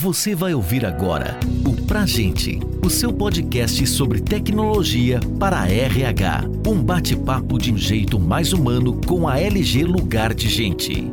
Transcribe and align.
Você 0.00 0.32
vai 0.32 0.54
ouvir 0.54 0.86
agora 0.86 1.36
o 1.66 1.74
Pra 1.84 2.06
Gente, 2.06 2.60
o 2.86 2.88
seu 2.88 3.12
podcast 3.12 3.84
sobre 3.88 4.20
tecnologia 4.20 5.18
para 5.40 5.62
a 5.62 5.68
RH. 5.68 6.44
Um 6.64 6.80
bate-papo 6.80 7.58
de 7.58 7.72
um 7.72 7.76
jeito 7.76 8.16
mais 8.16 8.52
humano 8.52 9.00
com 9.04 9.26
a 9.26 9.40
LG 9.40 9.82
Lugar 9.82 10.32
de 10.34 10.48
Gente. 10.48 11.12